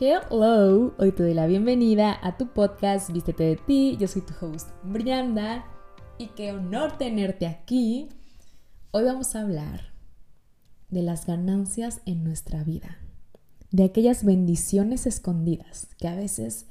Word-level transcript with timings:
Hello, 0.00 0.92
hoy 0.98 1.12
te 1.12 1.22
doy 1.22 1.34
la 1.34 1.46
bienvenida 1.46 2.18
a 2.20 2.36
tu 2.36 2.48
podcast 2.48 3.12
Vístete 3.12 3.44
de 3.44 3.56
ti. 3.56 3.96
Yo 3.96 4.08
soy 4.08 4.22
tu 4.22 4.34
host 4.44 4.70
Brianda 4.82 5.64
y 6.18 6.28
qué 6.28 6.50
honor 6.50 6.98
tenerte 6.98 7.46
aquí. 7.46 8.08
Hoy 8.90 9.04
vamos 9.04 9.36
a 9.36 9.42
hablar 9.42 9.92
de 10.88 11.02
las 11.02 11.26
ganancias 11.26 12.00
en 12.06 12.24
nuestra 12.24 12.64
vida, 12.64 12.98
de 13.70 13.84
aquellas 13.84 14.24
bendiciones 14.24 15.06
escondidas 15.06 15.86
que 15.96 16.08
a 16.08 16.16
veces 16.16 16.66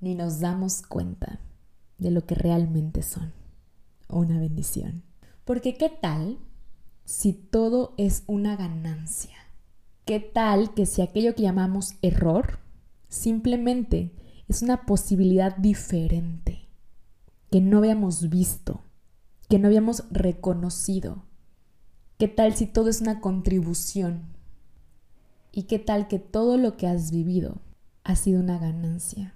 ni 0.00 0.14
nos 0.14 0.38
damos 0.38 0.82
cuenta 0.82 1.40
de 1.98 2.12
lo 2.12 2.26
que 2.26 2.36
realmente 2.36 3.02
son 3.02 3.32
una 4.08 4.38
bendición. 4.38 5.02
Porque 5.44 5.76
¿qué 5.76 5.88
tal 5.88 6.38
si 7.04 7.32
todo 7.32 7.94
es 7.96 8.22
una 8.28 8.54
ganancia? 8.54 9.45
¿Qué 10.06 10.20
tal 10.20 10.72
que 10.72 10.86
si 10.86 11.02
aquello 11.02 11.34
que 11.34 11.42
llamamos 11.42 11.96
error 12.00 12.60
simplemente 13.08 14.14
es 14.46 14.62
una 14.62 14.86
posibilidad 14.86 15.56
diferente 15.56 16.68
que 17.50 17.60
no 17.60 17.78
habíamos 17.78 18.28
visto, 18.28 18.84
que 19.48 19.58
no 19.58 19.66
habíamos 19.66 20.04
reconocido? 20.12 21.24
¿Qué 22.18 22.28
tal 22.28 22.54
si 22.54 22.66
todo 22.66 22.88
es 22.88 23.00
una 23.00 23.20
contribución? 23.20 24.36
¿Y 25.50 25.64
qué 25.64 25.80
tal 25.80 26.06
que 26.06 26.20
todo 26.20 26.56
lo 26.56 26.76
que 26.76 26.86
has 26.86 27.10
vivido 27.10 27.60
ha 28.04 28.14
sido 28.14 28.38
una 28.38 28.60
ganancia? 28.60 29.34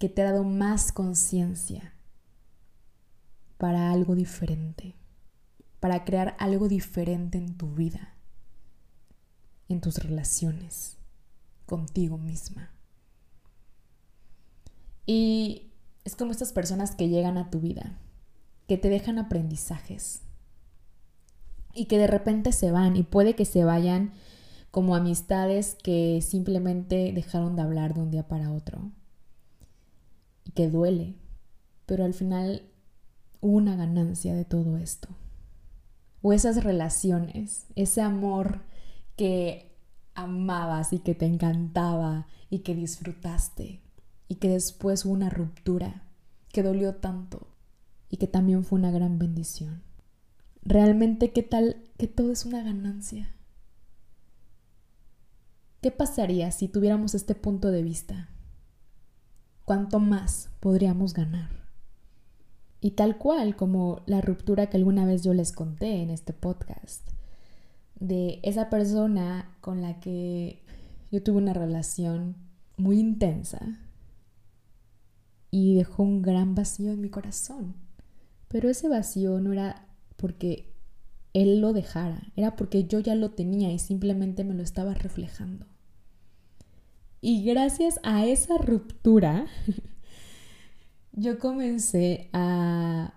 Que 0.00 0.08
te 0.08 0.22
ha 0.22 0.32
dado 0.32 0.44
más 0.44 0.90
conciencia 0.90 1.92
para 3.58 3.92
algo 3.92 4.14
diferente, 4.14 4.96
para 5.80 6.06
crear 6.06 6.34
algo 6.38 6.66
diferente 6.66 7.36
en 7.36 7.58
tu 7.58 7.74
vida 7.74 8.14
en 9.68 9.80
tus 9.80 9.98
relaciones 9.98 10.96
contigo 11.66 12.18
misma. 12.18 12.70
Y 15.06 15.70
es 16.04 16.16
como 16.16 16.32
estas 16.32 16.52
personas 16.52 16.94
que 16.94 17.08
llegan 17.08 17.38
a 17.38 17.50
tu 17.50 17.60
vida, 17.60 17.98
que 18.66 18.78
te 18.78 18.88
dejan 18.88 19.18
aprendizajes 19.18 20.22
y 21.74 21.86
que 21.86 21.98
de 21.98 22.06
repente 22.06 22.52
se 22.52 22.70
van 22.70 22.96
y 22.96 23.02
puede 23.02 23.34
que 23.34 23.44
se 23.44 23.64
vayan 23.64 24.12
como 24.70 24.94
amistades 24.94 25.76
que 25.82 26.20
simplemente 26.22 27.12
dejaron 27.12 27.56
de 27.56 27.62
hablar 27.62 27.94
de 27.94 28.00
un 28.00 28.10
día 28.10 28.28
para 28.28 28.52
otro 28.52 28.90
y 30.44 30.52
que 30.52 30.68
duele, 30.68 31.14
pero 31.86 32.04
al 32.04 32.14
final 32.14 32.62
hubo 33.40 33.56
una 33.56 33.76
ganancia 33.76 34.34
de 34.34 34.44
todo 34.44 34.76
esto. 34.76 35.08
O 36.20 36.32
esas 36.32 36.64
relaciones, 36.64 37.66
ese 37.76 38.02
amor 38.02 38.60
que 39.18 39.76
amabas 40.14 40.92
y 40.92 41.00
que 41.00 41.16
te 41.16 41.26
encantaba 41.26 42.28
y 42.50 42.60
que 42.60 42.76
disfrutaste 42.76 43.82
y 44.28 44.36
que 44.36 44.48
después 44.48 45.04
hubo 45.04 45.12
una 45.12 45.28
ruptura 45.28 46.04
que 46.52 46.62
dolió 46.62 46.94
tanto 46.94 47.48
y 48.08 48.18
que 48.18 48.28
también 48.28 48.64
fue 48.64 48.78
una 48.78 48.92
gran 48.92 49.18
bendición. 49.18 49.82
Realmente, 50.62 51.32
¿qué 51.32 51.42
tal 51.42 51.82
que 51.98 52.06
todo 52.06 52.30
es 52.30 52.44
una 52.44 52.62
ganancia? 52.62 53.34
¿Qué 55.80 55.90
pasaría 55.90 56.52
si 56.52 56.68
tuviéramos 56.68 57.16
este 57.16 57.34
punto 57.34 57.72
de 57.72 57.82
vista? 57.82 58.28
¿Cuánto 59.64 59.98
más 59.98 60.50
podríamos 60.60 61.12
ganar? 61.12 61.50
Y 62.80 62.92
tal 62.92 63.18
cual 63.18 63.56
como 63.56 64.02
la 64.06 64.20
ruptura 64.20 64.70
que 64.70 64.76
alguna 64.76 65.06
vez 65.06 65.24
yo 65.24 65.34
les 65.34 65.50
conté 65.50 66.02
en 66.02 66.10
este 66.10 66.32
podcast 66.32 67.17
de 68.00 68.40
esa 68.42 68.70
persona 68.70 69.50
con 69.60 69.82
la 69.82 70.00
que 70.00 70.62
yo 71.10 71.22
tuve 71.22 71.38
una 71.38 71.54
relación 71.54 72.36
muy 72.76 72.98
intensa 72.98 73.78
y 75.50 75.74
dejó 75.74 76.02
un 76.02 76.22
gran 76.22 76.54
vacío 76.54 76.92
en 76.92 77.00
mi 77.00 77.08
corazón. 77.08 77.74
Pero 78.48 78.68
ese 78.68 78.88
vacío 78.88 79.40
no 79.40 79.52
era 79.52 79.86
porque 80.16 80.72
él 81.34 81.60
lo 81.60 81.72
dejara, 81.72 82.22
era 82.36 82.56
porque 82.56 82.84
yo 82.84 83.00
ya 83.00 83.14
lo 83.14 83.30
tenía 83.30 83.72
y 83.72 83.78
simplemente 83.78 84.44
me 84.44 84.54
lo 84.54 84.62
estaba 84.62 84.94
reflejando. 84.94 85.66
Y 87.20 87.44
gracias 87.44 87.98
a 88.02 88.26
esa 88.26 88.58
ruptura, 88.58 89.46
yo 91.12 91.38
comencé 91.38 92.30
a 92.32 93.14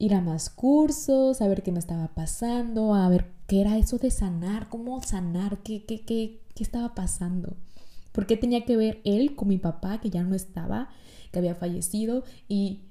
ir 0.00 0.14
a 0.14 0.22
más 0.22 0.48
cursos, 0.48 1.42
a 1.42 1.46
ver 1.46 1.62
qué 1.62 1.72
me 1.72 1.78
estaba 1.78 2.08
pasando, 2.14 2.94
a 2.94 3.06
ver 3.10 3.26
qué 3.46 3.60
era 3.60 3.76
eso 3.76 3.98
de 3.98 4.10
sanar, 4.10 4.70
cómo 4.70 5.02
sanar, 5.02 5.58
qué, 5.58 5.84
qué, 5.84 6.00
qué, 6.06 6.40
qué 6.54 6.64
estaba 6.64 6.94
pasando. 6.94 7.58
¿Por 8.10 8.26
qué 8.26 8.38
tenía 8.38 8.64
que 8.64 8.78
ver 8.78 9.02
él 9.04 9.36
con 9.36 9.48
mi 9.48 9.58
papá, 9.58 10.00
que 10.00 10.08
ya 10.08 10.22
no 10.22 10.34
estaba, 10.34 10.88
que 11.30 11.38
había 11.38 11.54
fallecido? 11.54 12.24
Y, 12.48 12.88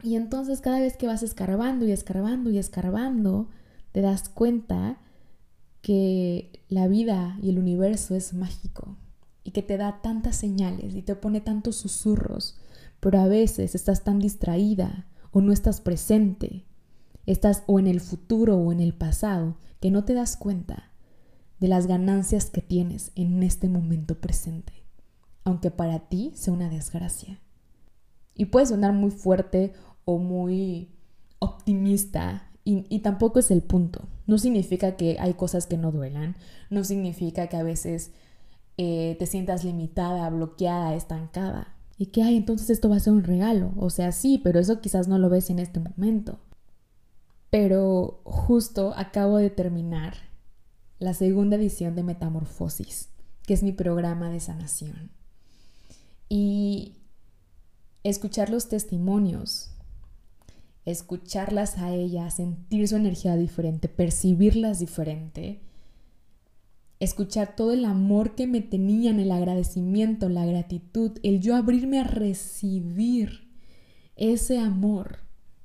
y 0.00 0.14
entonces 0.14 0.60
cada 0.60 0.78
vez 0.78 0.96
que 0.96 1.08
vas 1.08 1.24
escarbando 1.24 1.84
y 1.84 1.90
escarbando 1.90 2.50
y 2.50 2.58
escarbando, 2.58 3.50
te 3.90 4.00
das 4.00 4.28
cuenta 4.28 5.00
que 5.82 6.62
la 6.68 6.86
vida 6.86 7.36
y 7.42 7.50
el 7.50 7.58
universo 7.58 8.14
es 8.14 8.32
mágico 8.32 8.96
y 9.42 9.50
que 9.50 9.62
te 9.62 9.76
da 9.76 10.00
tantas 10.02 10.36
señales 10.36 10.94
y 10.94 11.02
te 11.02 11.16
pone 11.16 11.40
tantos 11.40 11.74
susurros, 11.74 12.60
pero 13.00 13.18
a 13.18 13.26
veces 13.26 13.74
estás 13.74 14.04
tan 14.04 14.20
distraída 14.20 15.08
o 15.34 15.40
no 15.40 15.52
estás 15.52 15.80
presente, 15.80 16.64
estás 17.26 17.64
o 17.66 17.80
en 17.80 17.88
el 17.88 18.00
futuro 18.00 18.56
o 18.56 18.72
en 18.72 18.78
el 18.78 18.94
pasado, 18.94 19.56
que 19.80 19.90
no 19.90 20.04
te 20.04 20.14
das 20.14 20.36
cuenta 20.36 20.92
de 21.58 21.66
las 21.66 21.88
ganancias 21.88 22.50
que 22.50 22.60
tienes 22.60 23.10
en 23.16 23.42
este 23.42 23.68
momento 23.68 24.20
presente, 24.20 24.72
aunque 25.42 25.72
para 25.72 26.08
ti 26.08 26.30
sea 26.36 26.54
una 26.54 26.70
desgracia. 26.70 27.40
Y 28.36 28.46
puede 28.46 28.66
sonar 28.66 28.92
muy 28.92 29.10
fuerte 29.10 29.72
o 30.04 30.18
muy 30.18 30.92
optimista 31.40 32.48
y, 32.62 33.00
tampoco 33.00 33.40
es 33.40 33.50
el 33.50 33.60
punto. 33.60 34.08
No 34.26 34.38
significa 34.38 34.96
que 34.96 35.18
hay 35.18 35.34
cosas 35.34 35.66
que 35.66 35.76
no 35.76 35.90
duelan, 35.90 36.36
no 36.70 36.84
significa 36.84 37.48
que 37.48 37.56
a 37.56 37.62
veces 37.64 38.12
eh, 38.78 39.16
te 39.18 39.26
sientas 39.26 39.64
limitada, 39.64 40.30
bloqueada, 40.30 40.94
estancada. 40.94 41.73
Y 41.96 42.06
que, 42.06 42.22
ay, 42.22 42.36
entonces 42.36 42.70
esto 42.70 42.88
va 42.88 42.96
a 42.96 43.00
ser 43.00 43.12
un 43.12 43.22
regalo. 43.22 43.72
O 43.76 43.90
sea, 43.90 44.12
sí, 44.12 44.40
pero 44.42 44.58
eso 44.58 44.80
quizás 44.80 45.08
no 45.08 45.18
lo 45.18 45.28
ves 45.28 45.50
en 45.50 45.58
este 45.58 45.80
momento. 45.80 46.40
Pero 47.50 48.20
justo 48.24 48.92
acabo 48.96 49.36
de 49.36 49.50
terminar 49.50 50.14
la 50.98 51.14
segunda 51.14 51.56
edición 51.56 51.94
de 51.94 52.02
Metamorfosis, 52.02 53.10
que 53.46 53.54
es 53.54 53.62
mi 53.62 53.72
programa 53.72 54.30
de 54.30 54.40
sanación. 54.40 55.10
Y 56.28 56.96
escuchar 58.02 58.50
los 58.50 58.68
testimonios, 58.68 59.70
escucharlas 60.84 61.78
a 61.78 61.92
ellas, 61.92 62.34
sentir 62.34 62.88
su 62.88 62.96
energía 62.96 63.36
diferente, 63.36 63.88
percibirlas 63.88 64.78
diferente, 64.80 65.62
escuchar 67.04 67.56
todo 67.56 67.72
el 67.72 67.84
amor 67.84 68.34
que 68.34 68.46
me 68.46 68.60
tenían, 68.60 69.20
el 69.20 69.30
agradecimiento, 69.30 70.28
la 70.28 70.44
gratitud, 70.46 71.12
el 71.22 71.40
yo 71.40 71.56
abrirme 71.56 72.00
a 72.00 72.04
recibir 72.04 73.48
ese 74.16 74.58
amor 74.58 75.18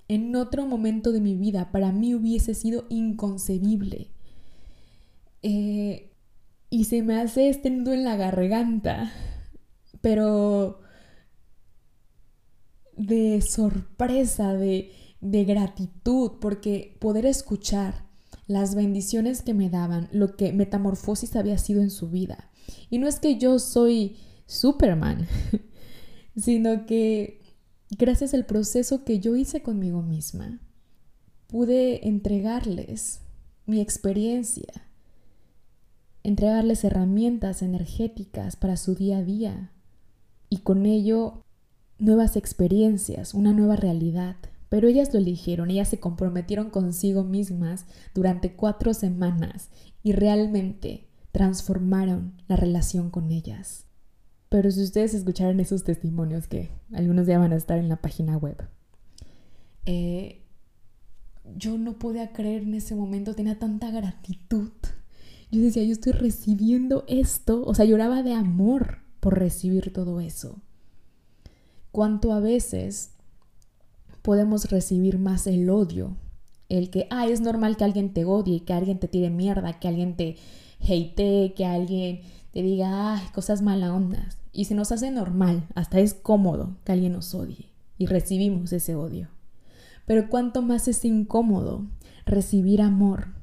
en 0.08 0.36
otro 0.36 0.66
momento 0.66 1.12
de 1.12 1.22
mi 1.22 1.36
vida 1.36 1.72
para 1.72 1.92
mí 1.92 2.16
hubiese 2.16 2.56
sido 2.56 2.86
inconcebible. 2.90 4.12
Eh, 5.44 6.12
y 6.70 6.84
se 6.86 7.04
me 7.04 7.20
hace 7.20 7.50
este 7.50 7.70
nudo 7.70 7.94
en 7.94 8.04
la 8.04 8.16
garganta, 8.16 9.12
pero 10.02 10.82
de 12.98 13.42
sorpresa, 13.42 14.54
de, 14.54 14.92
de 15.22 15.46
gratitud, 15.46 16.34
porque 16.42 16.98
poder 17.00 17.26
escuchar 17.26 18.09
las 18.50 18.74
bendiciones 18.74 19.44
que 19.44 19.54
me 19.54 19.70
daban, 19.70 20.10
lo 20.12 20.36
que 20.36 20.52
metamorfosis 20.52 21.36
había 21.36 21.60
sido 21.60 21.84
en 21.84 21.92
su 21.92 22.10
vida. 22.10 22.50
Y 22.90 22.98
no 22.98 23.07
es 23.07 23.19
que 23.19 23.38
yo 23.38 23.60
soy 23.60 24.18
Superman, 24.48 25.28
sino 26.36 26.88
que 26.88 27.42
gracias 27.92 28.34
al 28.34 28.48
proceso 28.48 29.06
que 29.06 29.19
yo 29.19 29.36
hice 29.36 29.62
conmigo 29.62 30.01
misma, 30.01 30.60
pude 31.46 32.07
entregarles 32.07 33.22
mi 33.68 33.81
experiencia, 33.81 34.88
entregarles 36.24 36.84
herramientas 36.84 37.62
energéticas 37.62 38.56
para 38.56 38.78
su 38.78 38.96
día 38.96 39.19
a 39.19 39.24
día 39.24 39.72
y 40.50 40.62
con 40.62 40.88
ello 40.88 41.44
nuevas 42.00 42.36
experiencias, 42.36 43.36
una 43.36 43.54
nueva 43.54 43.75
realidad, 43.75 44.38
pero 44.69 44.88
ellas 44.88 45.13
lo 45.13 45.19
eligieron, 45.19 45.71
ellas 45.71 45.88
se 45.89 46.00
comprometieron 46.00 46.69
consigo 46.69 47.24
mismas 47.24 47.86
durante 48.13 48.54
cuatro 48.54 48.94
semanas 48.94 49.69
y 50.04 50.13
realmente 50.13 51.07
transformaron 51.31 52.42
la 52.48 52.56
relación 52.56 53.10
con 53.10 53.31
ellas. 53.31 53.86
Pero 54.50 54.71
si 54.71 54.83
ustedes 54.83 55.13
escucharan 55.13 55.60
esos 55.60 55.83
testimonios, 55.83 56.48
que 56.48 56.69
algunos 56.94 57.27
ya 57.27 57.38
van 57.38 57.54
a 57.54 57.56
estar 57.57 57.77
en 57.77 57.89
la 57.89 58.01
página 58.01 58.38
web, 58.38 58.57
eh, 59.86 60.44
yo 61.56 61.77
no 61.77 61.98
podía 61.98 62.31
creer 62.31 62.63
en 62.63 62.75
ese 62.75 62.95
momento, 62.95 63.36
tenía 63.36 63.57
tanta 63.60 63.92
gratitud. 63.92 64.72
yo 65.51 65.62
decía, 65.62 65.83
yo 65.83 65.94
estoy 65.94 66.13
recibiendo 66.13 67.06
esto, 67.07 67.63
o 67.65 67.74
sea, 67.74 67.86
lloraba 67.86 68.22
de 68.22 68.33
amor 68.33 69.00
por 69.19 69.39
recibir 69.39 69.92
todo 69.92 70.19
eso. 70.22 70.62
Cuánto 71.92 72.33
a 72.33 72.39
veces 72.39 73.15
podemos 74.21 74.69
recibir 74.69 75.19
más 75.19 75.48
el 75.48 75.69
odio, 75.69 76.18
el 76.69 76.89
que, 76.89 77.07
ah, 77.10 77.27
es 77.27 77.42
normal 77.42 77.77
que 77.77 77.83
alguien 77.83 78.13
te 78.13 78.25
odie, 78.25 78.63
que 78.63 78.74
alguien 78.74 79.00
te 79.00 79.07
tire 79.07 79.30
mierda, 79.30 79.80
que 79.80 79.88
alguien 79.88 80.16
te 80.16 80.38
hate, 80.80 81.54
que 81.56 81.66
alguien 81.66 82.21
te 82.51 82.62
diga, 82.62 83.16
ay, 83.16 83.27
cosas 83.33 83.62
mala 83.62 83.94
ondas. 83.94 84.38
Y 84.51 84.66
se 84.66 84.75
nos 84.75 84.92
hace 84.92 85.12
normal, 85.12 85.68
hasta 85.75 86.00
es 86.00 86.13
cómodo 86.13 86.77
que 86.83 86.92
alguien 86.92 87.13
nos 87.13 87.33
odie 87.33 87.69
y 87.98 88.06
recibimos 88.06 88.71
ese 88.74 88.95
odio. 88.95 89.30
Pero 90.06 90.30
cuánto 90.30 90.62
más 90.62 90.88
es 90.88 91.06
incómodo 91.06 91.86
recibir 92.25 92.81
amor, 92.81 93.36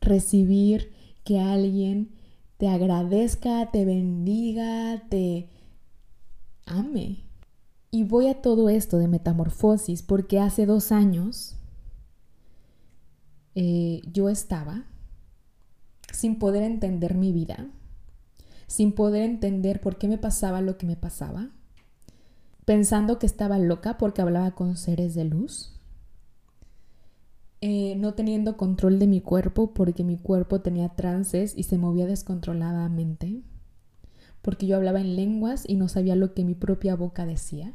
recibir 0.00 0.92
que 1.24 1.40
alguien 1.40 2.12
te 2.56 2.68
agradezca, 2.68 3.70
te 3.70 3.84
bendiga, 3.84 5.02
te 5.08 5.48
ame. 6.66 7.29
Y 7.90 8.04
voy 8.04 8.28
a 8.28 8.40
todo 8.40 8.68
esto 8.68 8.98
de 8.98 9.08
metamorfosis 9.08 10.02
porque 10.02 10.38
hace 10.38 10.64
dos 10.64 10.92
años 10.92 11.56
eh, 13.56 14.00
yo 14.12 14.28
estaba 14.28 14.84
sin 16.12 16.38
poder 16.38 16.62
entender 16.62 17.16
mi 17.16 17.32
vida, 17.32 17.66
sin 18.68 18.92
poder 18.92 19.22
entender 19.22 19.80
por 19.80 19.98
qué 19.98 20.06
me 20.06 20.18
pasaba 20.18 20.60
lo 20.60 20.78
que 20.78 20.86
me 20.86 20.96
pasaba, 20.96 21.50
pensando 22.64 23.18
que 23.18 23.26
estaba 23.26 23.58
loca 23.58 23.98
porque 23.98 24.22
hablaba 24.22 24.52
con 24.52 24.76
seres 24.76 25.14
de 25.14 25.24
luz, 25.24 25.76
eh, 27.60 27.96
no 27.96 28.14
teniendo 28.14 28.56
control 28.56 28.98
de 29.00 29.08
mi 29.08 29.20
cuerpo 29.20 29.74
porque 29.74 30.04
mi 30.04 30.16
cuerpo 30.16 30.60
tenía 30.60 30.90
trances 30.90 31.54
y 31.56 31.64
se 31.64 31.78
movía 31.78 32.06
descontroladamente, 32.06 33.42
porque 34.42 34.66
yo 34.66 34.76
hablaba 34.76 35.00
en 35.00 35.16
lenguas 35.16 35.64
y 35.68 35.74
no 35.74 35.88
sabía 35.88 36.14
lo 36.14 36.34
que 36.34 36.44
mi 36.44 36.54
propia 36.54 36.94
boca 36.94 37.26
decía, 37.26 37.74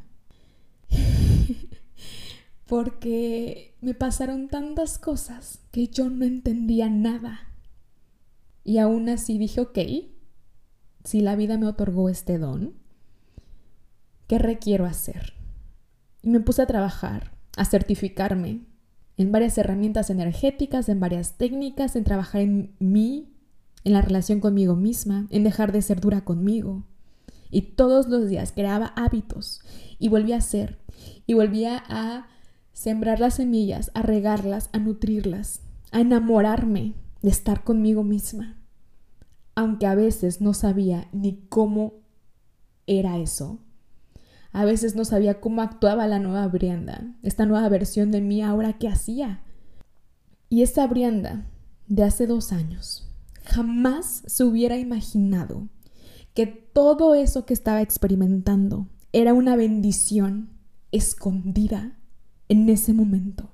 porque 2.66 3.76
me 3.80 3.94
pasaron 3.94 4.48
tantas 4.48 4.98
cosas 4.98 5.60
que 5.70 5.88
yo 5.88 6.10
no 6.10 6.24
entendía 6.24 6.88
nada. 6.90 7.40
Y 8.64 8.78
aún 8.78 9.08
así 9.08 9.38
dije, 9.38 9.60
ok, 9.60 9.78
si 11.04 11.20
la 11.20 11.36
vida 11.36 11.56
me 11.56 11.66
otorgó 11.66 12.08
este 12.08 12.38
don, 12.38 12.74
¿qué 14.26 14.38
requiero 14.38 14.86
hacer? 14.86 15.34
Y 16.22 16.30
me 16.30 16.40
puse 16.40 16.62
a 16.62 16.66
trabajar, 16.66 17.36
a 17.56 17.64
certificarme, 17.64 18.66
en 19.16 19.32
varias 19.32 19.56
herramientas 19.56 20.10
energéticas, 20.10 20.88
en 20.88 21.00
varias 21.00 21.38
técnicas, 21.38 21.96
en 21.96 22.04
trabajar 22.04 22.42
en 22.42 22.74
mí, 22.80 23.32
en 23.84 23.92
la 23.92 24.02
relación 24.02 24.40
conmigo 24.40 24.74
misma, 24.74 25.26
en 25.30 25.44
dejar 25.44 25.72
de 25.72 25.80
ser 25.80 26.00
dura 26.00 26.22
conmigo. 26.22 26.84
Y 27.50 27.62
todos 27.62 28.08
los 28.08 28.28
días 28.28 28.52
creaba 28.52 28.92
hábitos 28.96 29.60
y 29.98 30.08
volvía 30.08 30.36
a 30.36 30.38
hacer 30.38 30.78
y 31.26 31.34
volvía 31.34 31.82
a 31.88 32.28
sembrar 32.72 33.20
las 33.20 33.34
semillas, 33.34 33.90
a 33.94 34.02
regarlas, 34.02 34.68
a 34.72 34.78
nutrirlas, 34.78 35.60
a 35.92 36.00
enamorarme 36.00 36.94
de 37.22 37.30
estar 37.30 37.64
conmigo 37.64 38.04
misma. 38.04 38.56
Aunque 39.54 39.86
a 39.86 39.94
veces 39.94 40.40
no 40.40 40.52
sabía 40.52 41.08
ni 41.12 41.46
cómo 41.48 41.94
era 42.86 43.18
eso, 43.18 43.60
a 44.52 44.64
veces 44.64 44.94
no 44.94 45.04
sabía 45.04 45.40
cómo 45.40 45.62
actuaba 45.62 46.06
la 46.06 46.18
nueva 46.18 46.46
Brianda, 46.48 47.14
esta 47.22 47.46
nueva 47.46 47.68
versión 47.68 48.10
de 48.10 48.20
mí 48.20 48.42
ahora 48.42 48.74
que 48.74 48.88
hacía. 48.88 49.42
Y 50.48 50.62
esa 50.62 50.86
Brianda 50.86 51.46
de 51.88 52.04
hace 52.04 52.26
dos 52.26 52.52
años 52.52 53.06
jamás 53.44 54.22
se 54.26 54.44
hubiera 54.44 54.76
imaginado 54.76 55.68
que 56.36 56.46
todo 56.46 57.14
eso 57.14 57.46
que 57.46 57.54
estaba 57.54 57.80
experimentando 57.80 58.86
era 59.14 59.32
una 59.32 59.56
bendición 59.56 60.50
escondida 60.92 61.98
en 62.50 62.68
ese 62.68 62.92
momento. 62.92 63.50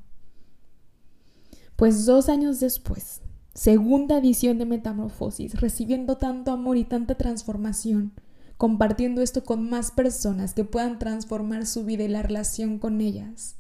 Pues 1.77 2.07
dos 2.07 2.29
años 2.29 2.59
después, 2.59 3.23
segunda 3.55 4.19
edición 4.19 4.59
de 4.59 4.67
Metamorfosis, 4.67 5.61
recibiendo 5.61 6.17
tanto 6.17 6.51
amor 6.51 6.77
y 6.77 6.83
tanta 6.83 7.15
transformación, 7.15 8.15
compartiendo 8.57 9.23
esto 9.23 9.45
con 9.45 9.71
más 9.71 9.93
personas 9.93 10.53
que 10.53 10.65
puedan 10.65 10.99
transformar 10.99 11.67
su 11.67 11.85
vida 11.85 12.03
y 12.03 12.09
la 12.09 12.23
relación 12.23 12.81
con 12.81 13.01
ellas. 13.01 13.55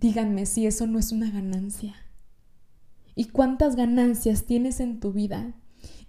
Díganme 0.00 0.46
si 0.46 0.66
eso 0.66 0.88
no 0.88 0.98
es 0.98 1.12
una 1.12 1.30
ganancia. 1.30 1.94
¿Y 3.14 3.26
cuántas 3.26 3.76
ganancias 3.76 4.46
tienes 4.46 4.80
en 4.80 4.98
tu 4.98 5.12
vida? 5.12 5.54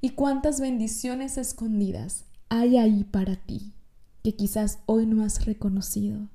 ¿Y 0.04 0.10
cuántas 0.10 0.60
bendiciones 0.60 1.38
escondidas 1.38 2.26
hay 2.50 2.76
ahí 2.76 3.06
para 3.06 3.38
ti 3.38 3.72
que 4.22 4.36
quizás 4.36 4.80
hoy 4.86 5.06
no 5.06 5.24
has 5.24 5.46
reconocido? 5.46 6.28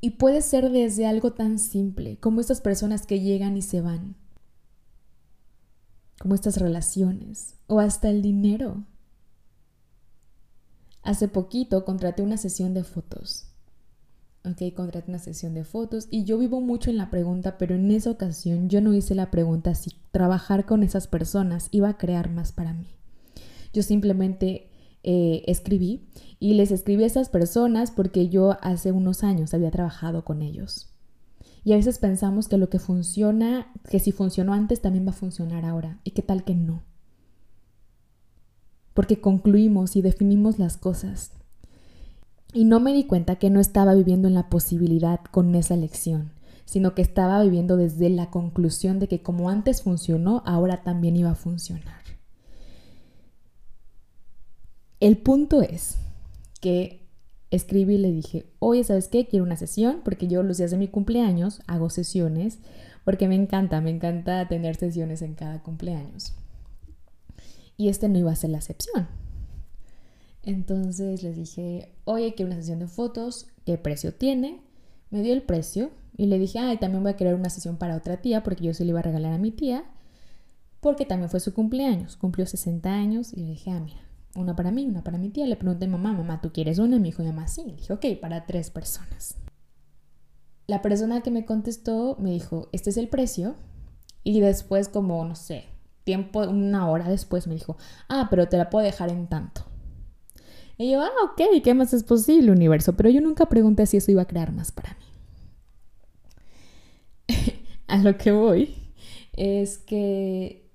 Y 0.00 0.10
puede 0.10 0.42
ser 0.42 0.72
desde 0.72 1.06
algo 1.06 1.34
tan 1.34 1.60
simple 1.60 2.18
como 2.18 2.40
estas 2.40 2.60
personas 2.60 3.06
que 3.06 3.20
llegan 3.20 3.56
y 3.56 3.62
se 3.62 3.80
van, 3.80 4.16
como 6.18 6.34
estas 6.34 6.56
relaciones, 6.56 7.54
o 7.68 7.78
hasta 7.78 8.10
el 8.10 8.22
dinero. 8.22 8.82
Hace 11.04 11.28
poquito 11.28 11.84
contraté 11.84 12.24
una 12.24 12.38
sesión 12.38 12.74
de 12.74 12.82
fotos. 12.82 13.47
Ok, 14.44 14.74
contraté 14.74 15.10
una 15.10 15.18
sesión 15.18 15.54
de 15.54 15.64
fotos 15.64 16.08
y 16.10 16.24
yo 16.24 16.38
vivo 16.38 16.60
mucho 16.60 16.90
en 16.90 16.96
la 16.96 17.10
pregunta, 17.10 17.58
pero 17.58 17.74
en 17.74 17.90
esa 17.90 18.10
ocasión 18.10 18.68
yo 18.68 18.80
no 18.80 18.94
hice 18.94 19.14
la 19.14 19.30
pregunta 19.30 19.74
si 19.74 19.90
trabajar 20.12 20.64
con 20.64 20.82
esas 20.82 21.06
personas 21.06 21.68
iba 21.70 21.88
a 21.88 21.98
crear 21.98 22.30
más 22.30 22.52
para 22.52 22.72
mí. 22.72 22.86
Yo 23.72 23.82
simplemente 23.82 24.70
eh, 25.02 25.42
escribí 25.46 26.08
y 26.38 26.54
les 26.54 26.70
escribí 26.70 27.02
a 27.02 27.08
esas 27.08 27.28
personas 27.28 27.90
porque 27.90 28.28
yo 28.28 28.56
hace 28.62 28.92
unos 28.92 29.24
años 29.24 29.54
había 29.54 29.70
trabajado 29.70 30.24
con 30.24 30.42
ellos. 30.42 30.94
Y 31.64 31.72
a 31.72 31.76
veces 31.76 31.98
pensamos 31.98 32.48
que 32.48 32.56
lo 32.56 32.70
que 32.70 32.78
funciona, 32.78 33.72
que 33.90 33.98
si 33.98 34.12
funcionó 34.12 34.54
antes 34.54 34.80
también 34.80 35.06
va 35.06 35.10
a 35.10 35.14
funcionar 35.14 35.64
ahora. 35.64 36.00
¿Y 36.04 36.12
qué 36.12 36.22
tal 36.22 36.44
que 36.44 36.54
no? 36.54 36.82
porque 38.98 39.20
concluimos 39.20 39.94
y 39.94 40.02
definimos 40.02 40.58
las 40.58 40.76
cosas. 40.76 41.30
Y 42.52 42.64
no 42.64 42.80
me 42.80 42.92
di 42.92 43.04
cuenta 43.04 43.36
que 43.36 43.50
no 43.50 43.60
estaba 43.60 43.94
viviendo 43.94 44.28
en 44.28 44.34
la 44.34 44.48
posibilidad 44.48 45.20
con 45.30 45.54
esa 45.54 45.76
lección, 45.76 46.32
sino 46.64 46.94
que 46.94 47.02
estaba 47.02 47.42
viviendo 47.42 47.76
desde 47.76 48.08
la 48.08 48.30
conclusión 48.30 48.98
de 48.98 49.08
que 49.08 49.22
como 49.22 49.50
antes 49.50 49.82
funcionó, 49.82 50.42
ahora 50.46 50.82
también 50.82 51.16
iba 51.16 51.30
a 51.30 51.34
funcionar. 51.34 52.02
El 55.00 55.18
punto 55.18 55.62
es 55.62 55.98
que 56.60 57.06
escribí 57.50 57.94
y 57.94 57.98
le 57.98 58.10
dije, 58.10 58.46
oye, 58.58 58.82
¿sabes 58.82 59.08
qué? 59.08 59.26
Quiero 59.26 59.44
una 59.44 59.56
sesión, 59.56 60.00
porque 60.04 60.26
yo 60.26 60.42
los 60.42 60.58
días 60.58 60.70
de 60.70 60.78
mi 60.78 60.88
cumpleaños 60.88 61.60
hago 61.66 61.90
sesiones, 61.90 62.58
porque 63.04 63.28
me 63.28 63.36
encanta, 63.36 63.80
me 63.80 63.90
encanta 63.90 64.48
tener 64.48 64.76
sesiones 64.76 65.22
en 65.22 65.34
cada 65.34 65.62
cumpleaños 65.62 66.34
y 67.78 67.88
este 67.88 68.08
no 68.08 68.18
iba 68.18 68.32
a 68.32 68.36
ser 68.36 68.50
la 68.50 68.58
excepción. 68.58 69.06
Entonces 70.48 71.22
les 71.22 71.36
dije, 71.36 71.92
oye, 72.06 72.32
quiero 72.32 72.50
una 72.50 72.58
sesión 72.58 72.78
de 72.78 72.86
fotos, 72.86 73.48
¿qué 73.66 73.76
precio 73.76 74.14
tiene? 74.14 74.62
Me 75.10 75.20
dio 75.20 75.34
el 75.34 75.42
precio 75.42 75.90
y 76.16 76.24
le 76.24 76.38
dije, 76.38 76.58
ay, 76.58 76.78
también 76.78 77.02
voy 77.02 77.12
a 77.12 77.16
querer 77.16 77.34
una 77.34 77.50
sesión 77.50 77.76
para 77.76 77.94
otra 77.94 78.22
tía 78.22 78.42
porque 78.42 78.64
yo 78.64 78.72
se 78.72 78.86
le 78.86 78.90
iba 78.90 79.00
a 79.00 79.02
regalar 79.02 79.34
a 79.34 79.38
mi 79.38 79.50
tía, 79.50 79.84
porque 80.80 81.04
también 81.04 81.28
fue 81.28 81.40
su 81.40 81.52
cumpleaños, 81.52 82.16
cumplió 82.16 82.46
60 82.46 82.90
años 82.90 83.34
y 83.34 83.40
le 83.40 83.50
dije, 83.50 83.70
ah, 83.70 83.78
mira, 83.78 84.00
una 84.36 84.56
para 84.56 84.70
mí, 84.70 84.86
una 84.86 85.04
para 85.04 85.18
mi 85.18 85.28
tía. 85.28 85.46
Le 85.46 85.56
pregunté 85.56 85.84
a 85.84 85.88
mamá, 85.88 86.14
mamá, 86.14 86.40
¿tú 86.40 86.50
quieres 86.50 86.78
una? 86.78 86.96
Y 86.96 87.00
me 87.00 87.08
dijo, 87.08 87.22
mamá, 87.22 87.46
sí. 87.46 87.64
Le 87.66 87.74
dije, 87.74 87.92
ok, 87.92 88.06
para 88.18 88.46
tres 88.46 88.70
personas. 88.70 89.36
La 90.66 90.80
persona 90.80 91.20
que 91.20 91.30
me 91.30 91.44
contestó 91.44 92.16
me 92.18 92.30
dijo, 92.30 92.70
este 92.72 92.88
es 92.88 92.96
el 92.96 93.08
precio. 93.08 93.54
Y 94.24 94.40
después, 94.40 94.88
como, 94.88 95.22
no 95.26 95.34
sé, 95.34 95.66
tiempo, 96.04 96.40
una 96.40 96.88
hora 96.88 97.06
después 97.06 97.46
me 97.46 97.54
dijo, 97.54 97.76
ah, 98.08 98.28
pero 98.30 98.48
te 98.48 98.56
la 98.56 98.70
puedo 98.70 98.86
dejar 98.86 99.10
en 99.10 99.26
tanto. 99.26 99.67
Y 100.78 100.92
yo, 100.92 101.02
ah, 101.02 101.10
ok, 101.24 101.60
¿qué 101.62 101.74
más 101.74 101.92
es 101.92 102.04
posible, 102.04 102.52
universo? 102.52 102.94
Pero 102.94 103.10
yo 103.10 103.20
nunca 103.20 103.46
pregunté 103.46 103.84
si 103.86 103.96
eso 103.96 104.12
iba 104.12 104.22
a 104.22 104.28
crear 104.28 104.52
más 104.52 104.70
para 104.70 104.96
mí. 107.28 107.34
a 107.88 107.98
lo 107.98 108.16
que 108.16 108.30
voy 108.30 108.74
es 109.32 109.78
que 109.78 110.70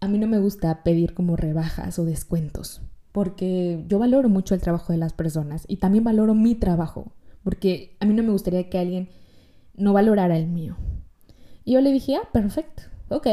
a 0.00 0.08
mí 0.08 0.18
no 0.18 0.26
me 0.26 0.38
gusta 0.38 0.82
pedir 0.82 1.12
como 1.12 1.36
rebajas 1.36 1.98
o 1.98 2.04
descuentos, 2.04 2.80
porque 3.12 3.84
yo 3.88 3.98
valoro 3.98 4.30
mucho 4.30 4.54
el 4.54 4.62
trabajo 4.62 4.92
de 4.92 4.98
las 4.98 5.12
personas 5.12 5.64
y 5.68 5.76
también 5.76 6.02
valoro 6.02 6.34
mi 6.34 6.54
trabajo, 6.54 7.12
porque 7.44 7.96
a 8.00 8.06
mí 8.06 8.14
no 8.14 8.22
me 8.22 8.32
gustaría 8.32 8.70
que 8.70 8.78
alguien 8.78 9.10
no 9.74 9.92
valorara 9.92 10.38
el 10.38 10.46
mío. 10.46 10.76
Y 11.64 11.74
yo 11.74 11.80
le 11.82 11.92
dije, 11.92 12.16
ah, 12.16 12.28
perfecto, 12.32 12.84
ok, 13.10 13.26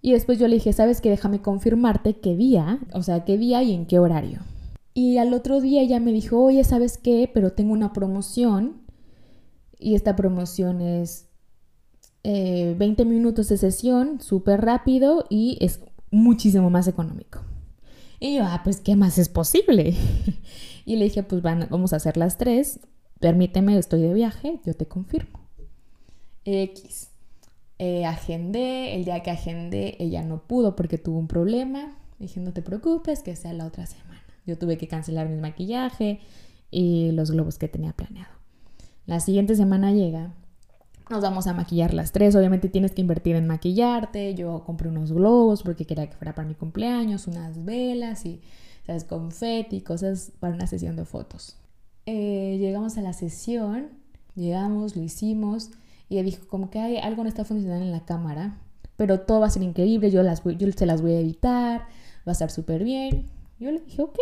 y 0.00 0.12
después 0.12 0.38
yo 0.38 0.48
le 0.48 0.56
dije, 0.56 0.72
¿sabes 0.72 1.00
qué? 1.00 1.10
Déjame 1.10 1.40
confirmarte 1.40 2.14
qué 2.14 2.36
día, 2.36 2.78
o 2.92 3.02
sea, 3.02 3.24
qué 3.24 3.38
día 3.38 3.62
y 3.62 3.72
en 3.72 3.86
qué 3.86 3.98
horario. 3.98 4.40
Y 4.94 5.18
al 5.18 5.34
otro 5.34 5.60
día 5.60 5.82
ella 5.82 5.98
me 5.98 6.12
dijo, 6.12 6.40
oye, 6.40 6.62
¿sabes 6.62 6.98
qué? 6.98 7.28
Pero 7.32 7.52
tengo 7.52 7.72
una 7.72 7.92
promoción 7.92 8.82
y 9.78 9.96
esta 9.96 10.14
promoción 10.14 10.80
es 10.80 11.28
20 12.22 13.02
eh, 13.02 13.04
minutos 13.04 13.48
de 13.48 13.58
sesión, 13.58 14.20
súper 14.20 14.62
rápido 14.62 15.26
y 15.28 15.58
es 15.60 15.80
muchísimo 16.10 16.70
más 16.70 16.86
económico. 16.86 17.40
Y 18.20 18.36
yo, 18.36 18.44
ah, 18.44 18.62
pues, 18.64 18.80
¿qué 18.80 18.96
más 18.96 19.18
es 19.18 19.28
posible? 19.28 19.94
y 20.86 20.96
le 20.96 21.04
dije, 21.04 21.22
pues 21.22 21.42
vamos 21.42 21.92
a 21.92 21.96
hacer 21.96 22.16
las 22.16 22.38
tres, 22.38 22.80
permíteme, 23.20 23.76
estoy 23.76 24.00
de 24.00 24.14
viaje, 24.14 24.60
yo 24.64 24.74
te 24.74 24.86
confirmo. 24.86 25.40
X. 26.44 27.10
Eh, 27.78 28.06
agendé, 28.06 28.94
el 28.94 29.04
día 29.04 29.22
que 29.22 29.32
agendé 29.32 29.96
ella 29.98 30.22
no 30.22 30.46
pudo 30.46 30.76
porque 30.76 30.96
tuvo 30.96 31.18
un 31.18 31.26
problema. 31.26 31.98
Dije, 32.18 32.40
no 32.40 32.52
te 32.52 32.62
preocupes, 32.62 33.22
que 33.22 33.34
sea 33.34 33.52
la 33.52 33.66
otra 33.66 33.86
semana. 33.86 34.03
Yo 34.46 34.58
tuve 34.58 34.76
que 34.78 34.88
cancelar 34.88 35.28
mi 35.28 35.40
maquillaje 35.40 36.20
y 36.70 37.12
los 37.12 37.30
globos 37.30 37.58
que 37.58 37.68
tenía 37.68 37.92
planeado. 37.92 38.32
La 39.06 39.20
siguiente 39.20 39.54
semana 39.54 39.92
llega, 39.92 40.34
nos 41.10 41.22
vamos 41.22 41.46
a 41.46 41.52
maquillar 41.52 41.92
las 41.92 42.12
tres. 42.12 42.34
Obviamente 42.34 42.68
tienes 42.68 42.92
que 42.92 43.02
invertir 43.02 43.36
en 43.36 43.46
maquillarte. 43.46 44.34
Yo 44.34 44.64
compré 44.64 44.88
unos 44.88 45.12
globos 45.12 45.62
porque 45.62 45.84
quería 45.84 46.08
que 46.08 46.16
fuera 46.16 46.34
para 46.34 46.48
mi 46.48 46.54
cumpleaños, 46.54 47.26
unas 47.26 47.64
velas 47.64 48.24
y, 48.24 48.40
¿sabes? 48.86 49.04
Confeti, 49.04 49.82
cosas 49.82 50.32
para 50.40 50.54
una 50.54 50.66
sesión 50.66 50.96
de 50.96 51.04
fotos. 51.04 51.56
Eh, 52.06 52.56
llegamos 52.58 52.96
a 52.96 53.02
la 53.02 53.12
sesión, 53.12 53.88
llegamos, 54.34 54.96
lo 54.96 55.02
hicimos 55.02 55.70
y 56.08 56.20
dijo 56.22 56.46
como 56.48 56.70
que 56.70 56.78
hay, 56.78 56.96
algo 56.98 57.22
no 57.22 57.28
está 57.28 57.44
funcionando 57.44 57.84
en 57.84 57.92
la 57.92 58.04
cámara, 58.04 58.58
pero 58.96 59.20
todo 59.20 59.40
va 59.40 59.46
a 59.46 59.50
ser 59.50 59.62
increíble, 59.62 60.10
yo, 60.10 60.22
las 60.22 60.42
yo 60.44 60.70
se 60.72 60.86
las 60.86 61.00
voy 61.00 61.12
a 61.12 61.20
editar, 61.20 61.80
va 61.80 61.86
a 62.26 62.32
estar 62.32 62.50
súper 62.50 62.84
bien. 62.84 63.26
Yo 63.58 63.70
le 63.70 63.80
dije, 63.80 64.02
ok. 64.02 64.18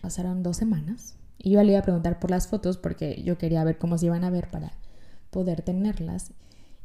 Pasaron 0.00 0.42
dos 0.42 0.56
semanas 0.56 1.16
y 1.38 1.50
yo 1.50 1.62
le 1.62 1.72
iba 1.72 1.80
a 1.80 1.84
preguntar 1.84 2.18
por 2.18 2.30
las 2.30 2.48
fotos 2.48 2.76
porque 2.76 3.22
yo 3.22 3.38
quería 3.38 3.64
ver 3.64 3.78
cómo 3.78 3.98
se 3.98 4.06
iban 4.06 4.24
a 4.24 4.30
ver 4.30 4.50
para 4.50 4.72
poder 5.30 5.62
tenerlas. 5.62 6.32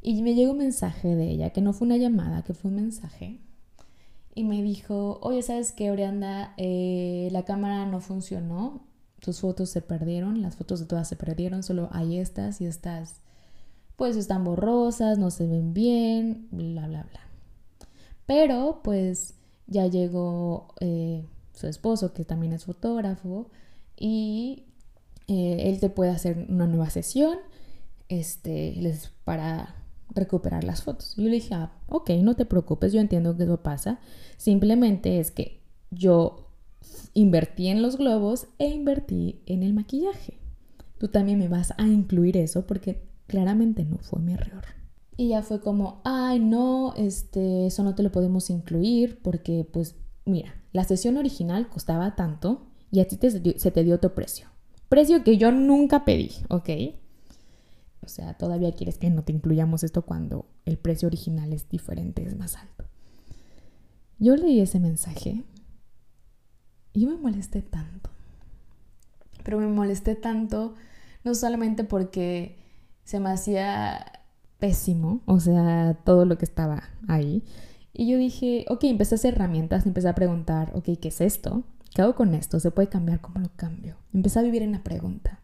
Y 0.02 0.22
me 0.24 0.34
llegó 0.34 0.52
un 0.52 0.60
mensaje 0.60 1.16
de 1.16 1.30
ella, 1.30 1.52
que 1.52 1.62
no 1.62 1.74
fue 1.74 1.86
una 1.86 1.98
llamada, 1.98 2.44
que 2.44 2.54
fue 2.54 2.70
un 2.70 2.78
mensaje. 2.78 3.40
Y 4.34 4.44
me 4.44 4.64
dijo, 4.64 5.20
oye, 5.22 5.42
¿sabes 5.42 5.72
qué, 5.72 5.92
Orianda? 5.92 6.54
Eh, 6.58 7.30
la 7.32 7.44
cámara 7.44 7.86
no 7.86 8.00
funcionó, 8.02 8.88
tus 9.20 9.42
fotos 9.42 9.70
se 9.70 9.82
perdieron, 9.82 10.42
las 10.42 10.56
fotos 10.56 10.80
de 10.80 10.86
todas 10.86 11.08
se 11.08 11.16
perdieron, 11.16 11.64
solo 11.64 11.90
hay 11.92 12.18
estas 12.18 12.62
y 12.62 12.66
estas 12.66 13.22
pues 13.96 14.16
están 14.16 14.44
borrosas, 14.44 15.20
no 15.20 15.30
se 15.30 15.46
ven 15.46 15.74
bien, 15.74 16.48
bla, 16.52 16.88
bla, 16.88 17.04
bla. 17.04 17.22
Pero 18.26 18.82
pues 18.84 19.36
ya 19.68 19.86
llegó 19.86 20.74
eh, 20.80 21.26
su 21.54 21.68
esposo, 21.68 22.14
que 22.14 22.26
también 22.26 22.54
es 22.54 22.66
fotógrafo, 22.66 23.50
y 23.98 24.66
eh, 25.28 25.70
él 25.70 25.80
te 25.80 25.90
puede 25.90 26.12
hacer 26.12 26.46
una 26.50 26.68
nueva 26.68 26.90
sesión 26.90 27.38
este, 28.10 28.74
les, 28.76 29.12
para 29.24 29.76
recuperar 30.14 30.64
las 30.64 30.84
fotos. 30.84 31.16
Yo 31.16 31.24
le 31.24 31.32
dije, 31.32 31.54
ah, 31.54 31.72
ok, 31.88 32.12
no 32.22 32.36
te 32.36 32.46
preocupes, 32.46 32.92
yo 32.92 33.00
entiendo 33.00 33.38
que 33.38 33.44
eso 33.44 33.62
pasa. 33.62 34.00
Simplemente 34.38 35.20
es 35.20 35.32
que 35.32 35.62
yo 35.92 36.50
invertí 37.14 37.68
en 37.68 37.82
los 37.82 37.98
globos 37.98 38.48
e 38.60 38.68
invertí 38.68 39.42
en 39.46 39.64
el 39.64 39.74
maquillaje. 39.74 40.38
Tú 40.98 41.08
también 41.08 41.40
me 41.40 41.48
vas 41.48 41.74
a 41.78 41.88
incluir 41.88 42.38
eso 42.38 42.68
porque 42.68 43.02
claramente 43.28 43.86
no 43.86 43.98
fue 43.98 44.20
mi 44.20 44.34
error. 44.34 44.64
Y 45.18 45.30
ya 45.30 45.42
fue 45.42 45.62
como, 45.62 46.02
ay, 46.04 46.40
no, 46.40 46.94
este, 46.96 47.68
eso 47.68 47.84
no 47.84 47.96
te 47.96 48.04
lo 48.04 48.12
podemos 48.12 48.50
incluir 48.50 49.20
porque, 49.22 49.68
pues, 49.72 49.96
mira, 50.32 50.56
la 50.74 50.84
sesión 50.84 51.18
original 51.18 51.70
costaba 51.70 52.16
tanto 52.16 52.66
y 52.92 53.00
a 53.00 53.08
ti 53.08 53.20
se 53.20 53.72
te 53.72 53.84
dio 53.84 53.96
otro 53.96 54.16
precio. 54.16 54.48
Precio 54.90 55.24
que 55.24 55.38
yo 55.38 55.52
nunca 55.52 56.04
pedí, 56.04 56.32
¿ok? 56.50 56.70
O 58.04 58.08
sea, 58.08 58.34
todavía 58.34 58.74
quieres 58.74 58.98
que 58.98 59.10
no 59.10 59.24
te 59.24 59.32
incluyamos 59.32 59.84
esto 59.84 60.02
cuando 60.02 60.48
el 60.66 60.78
precio 60.78 61.08
original 61.08 61.54
es 61.54 61.70
diferente, 61.70 62.26
es 62.26 62.36
más 62.36 62.56
alto. 62.56 62.86
Yo 64.18 64.36
leí 64.36 64.60
ese 64.60 64.80
mensaje 64.80 65.44
y 66.94 67.06
me 67.06 67.16
molesté 67.16 67.62
tanto. 67.62 68.10
Pero 69.44 69.60
me 69.60 69.68
molesté 69.68 70.16
tanto 70.16 70.76
no 71.24 71.36
solamente 71.36 71.84
porque 71.84 72.58
se 73.04 73.20
me 73.20 73.30
hacía 73.30 74.06
pésimo, 74.60 75.22
o 75.26 75.40
sea, 75.40 76.00
todo 76.04 76.26
lo 76.26 76.38
que 76.38 76.46
estaba 76.46 76.84
ahí. 77.08 77.44
Y 77.94 78.10
yo 78.10 78.18
dije, 78.18 78.66
ok, 78.70 78.86
empecé 78.86 79.16
a 79.16 79.18
hacer 79.18 79.36
herramientas, 79.36 79.86
empecé 79.86 80.08
a 80.08 80.16
preguntar, 80.16 80.72
ok, 80.76 80.98
¿qué 81.00 81.10
es 81.10 81.22
esto? 81.22 81.64
¿Qué 81.94 82.02
hago 82.02 82.16
con 82.16 82.34
esto? 82.36 82.60
¿Se 82.60 82.72
puede 82.72 82.88
cambiar? 82.88 83.20
¿Cómo 83.20 83.40
lo 83.40 83.50
cambio? 83.56 83.98
Empecé 84.14 84.40
a 84.40 84.44
vivir 84.44 84.62
en 84.62 84.72
la 84.72 84.84
pregunta. 84.84 85.42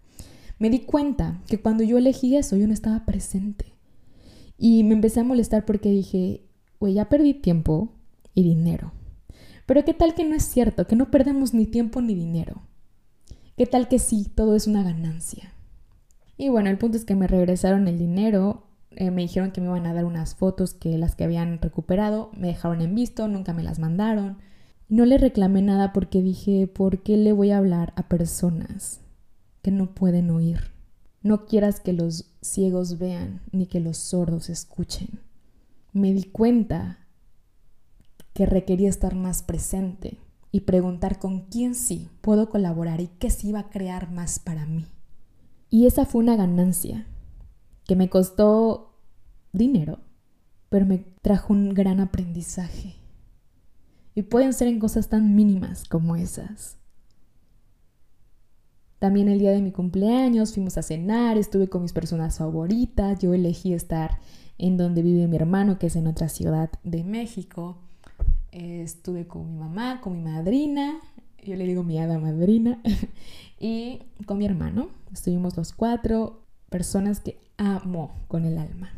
Me 0.60 0.70
di 0.70 0.80
cuenta 0.80 1.42
que 1.48 1.60
cuando 1.60 1.84
yo 1.84 1.98
elegí 1.98 2.36
eso, 2.36 2.56
yo 2.56 2.68
no 2.68 2.74
estaba 2.74 3.06
presente. 3.06 3.74
Y 4.58 4.84
me 4.84 4.94
empecé 4.94 5.20
a 5.20 5.24
molestar 5.24 5.66
porque 5.66 5.90
dije, 5.90 6.42
güey, 6.80 6.94
ya 6.94 7.10
perdí 7.10 7.34
tiempo 7.34 7.94
y 8.34 8.44
dinero. 8.44 8.94
Pero 9.66 9.84
¿qué 9.84 9.94
tal 9.94 10.16
que 10.16 10.24
no 10.24 10.36
es 10.36 10.44
cierto? 10.44 10.88
Que 10.88 10.96
no 10.96 11.12
perdemos 11.12 11.54
ni 11.54 11.66
tiempo 11.66 12.02
ni 12.02 12.16
dinero. 12.16 12.62
¿Qué 13.58 13.66
tal 13.66 13.88
que 13.88 14.00
sí, 14.00 14.32
todo 14.34 14.56
es 14.56 14.68
una 14.68 14.84
ganancia? 14.84 15.54
Y 16.38 16.50
bueno, 16.50 16.70
el 16.70 16.78
punto 16.78 16.98
es 16.98 17.06
que 17.06 17.16
me 17.16 17.28
regresaron 17.28 17.88
el 17.88 17.98
dinero, 17.98 18.67
eh, 19.00 19.12
me 19.12 19.22
dijeron 19.22 19.52
que 19.52 19.62
me 19.62 19.68
iban 19.68 19.86
a 19.86 19.94
dar 19.94 20.06
unas 20.06 20.34
fotos 20.34 20.74
que 20.74 20.98
las 20.98 21.14
que 21.14 21.24
habían 21.24 21.62
recuperado, 21.62 22.32
me 22.36 22.48
dejaron 22.48 22.82
en 22.82 22.96
visto, 22.96 23.28
nunca 23.28 23.54
me 23.54 23.62
las 23.62 23.78
mandaron. 23.78 24.40
No 24.90 25.06
le 25.06 25.20
reclamé 25.20 25.62
nada 25.62 25.94
porque 25.94 26.24
dije, 26.24 26.66
¿por 26.66 27.04
qué 27.04 27.16
le 27.16 27.32
voy 27.32 27.52
a 27.52 27.60
hablar 27.60 27.94
a 27.96 28.08
personas 28.08 29.00
que 29.62 29.70
no 29.70 29.94
pueden 29.94 30.32
oír? 30.32 30.72
No 31.22 31.46
quieras 31.46 31.80
que 31.80 31.94
los 31.94 32.26
ciegos 32.42 32.98
vean 32.98 33.42
ni 33.52 33.68
que 33.68 33.80
los 33.80 33.98
sordos 33.98 34.50
escuchen. 34.50 35.20
Me 35.94 36.12
di 36.12 36.24
cuenta 36.24 36.98
que 38.34 38.48
requería 38.48 38.90
estar 38.90 39.14
más 39.14 39.44
presente 39.44 40.18
y 40.52 40.62
preguntar 40.62 41.20
con 41.20 41.42
quién 41.42 41.76
sí 41.76 42.10
puedo 42.22 42.50
colaborar 42.50 43.00
y 43.00 43.10
qué 43.20 43.30
sí 43.30 43.52
va 43.52 43.60
a 43.60 43.70
crear 43.70 44.10
más 44.10 44.40
para 44.40 44.66
mí. 44.66 44.88
Y 45.70 45.86
esa 45.86 46.08
fue 46.08 46.24
una 46.24 46.36
ganancia 46.36 47.06
que 47.86 47.96
me 47.96 48.10
costó 48.10 48.87
dinero, 49.58 50.00
pero 50.70 50.86
me 50.86 51.00
trajo 51.22 51.54
un 51.54 51.74
gran 51.74 52.00
aprendizaje. 52.00 52.96
Y 54.16 54.24
pueden 54.24 54.54
ser 54.54 54.68
en 54.68 54.80
cosas 54.80 55.10
tan 55.10 55.36
mínimas 55.36 55.88
como 55.88 56.16
esas. 56.16 56.78
También 59.00 59.30
el 59.30 59.38
día 59.38 59.52
de 59.52 59.62
mi 59.62 59.72
cumpleaños 59.72 60.54
fuimos 60.54 60.78
a 60.78 60.82
cenar, 60.82 61.38
estuve 61.38 61.68
con 61.68 61.84
mis 61.84 61.94
personas 61.94 62.40
favoritas, 62.40 63.20
yo 63.20 63.34
elegí 63.34 63.74
estar 63.74 64.20
en 64.58 64.76
donde 64.76 65.04
vive 65.04 65.28
mi 65.28 65.36
hermano, 65.36 65.78
que 65.78 65.88
es 65.88 65.96
en 65.96 66.08
otra 66.08 66.30
ciudad 66.30 66.72
de 66.84 67.04
México. 67.04 67.78
estuve 68.52 69.28
con 69.28 69.46
mi 69.52 69.60
mamá, 69.60 70.02
con 70.02 70.14
mi 70.14 70.24
madrina, 70.24 71.00
yo 71.44 71.56
le 71.56 71.66
digo 71.66 71.84
mi 71.84 72.00
hada 72.00 72.18
madrina, 72.18 72.82
y 73.60 74.02
con 74.26 74.40
mi 74.40 74.46
hermano. 74.46 74.90
Estuvimos 75.14 75.56
los 75.58 75.74
cuatro 75.74 76.42
personas 76.70 77.20
que 77.20 77.40
amo 77.58 78.16
con 78.28 78.46
el 78.46 78.58
alma. 78.58 78.92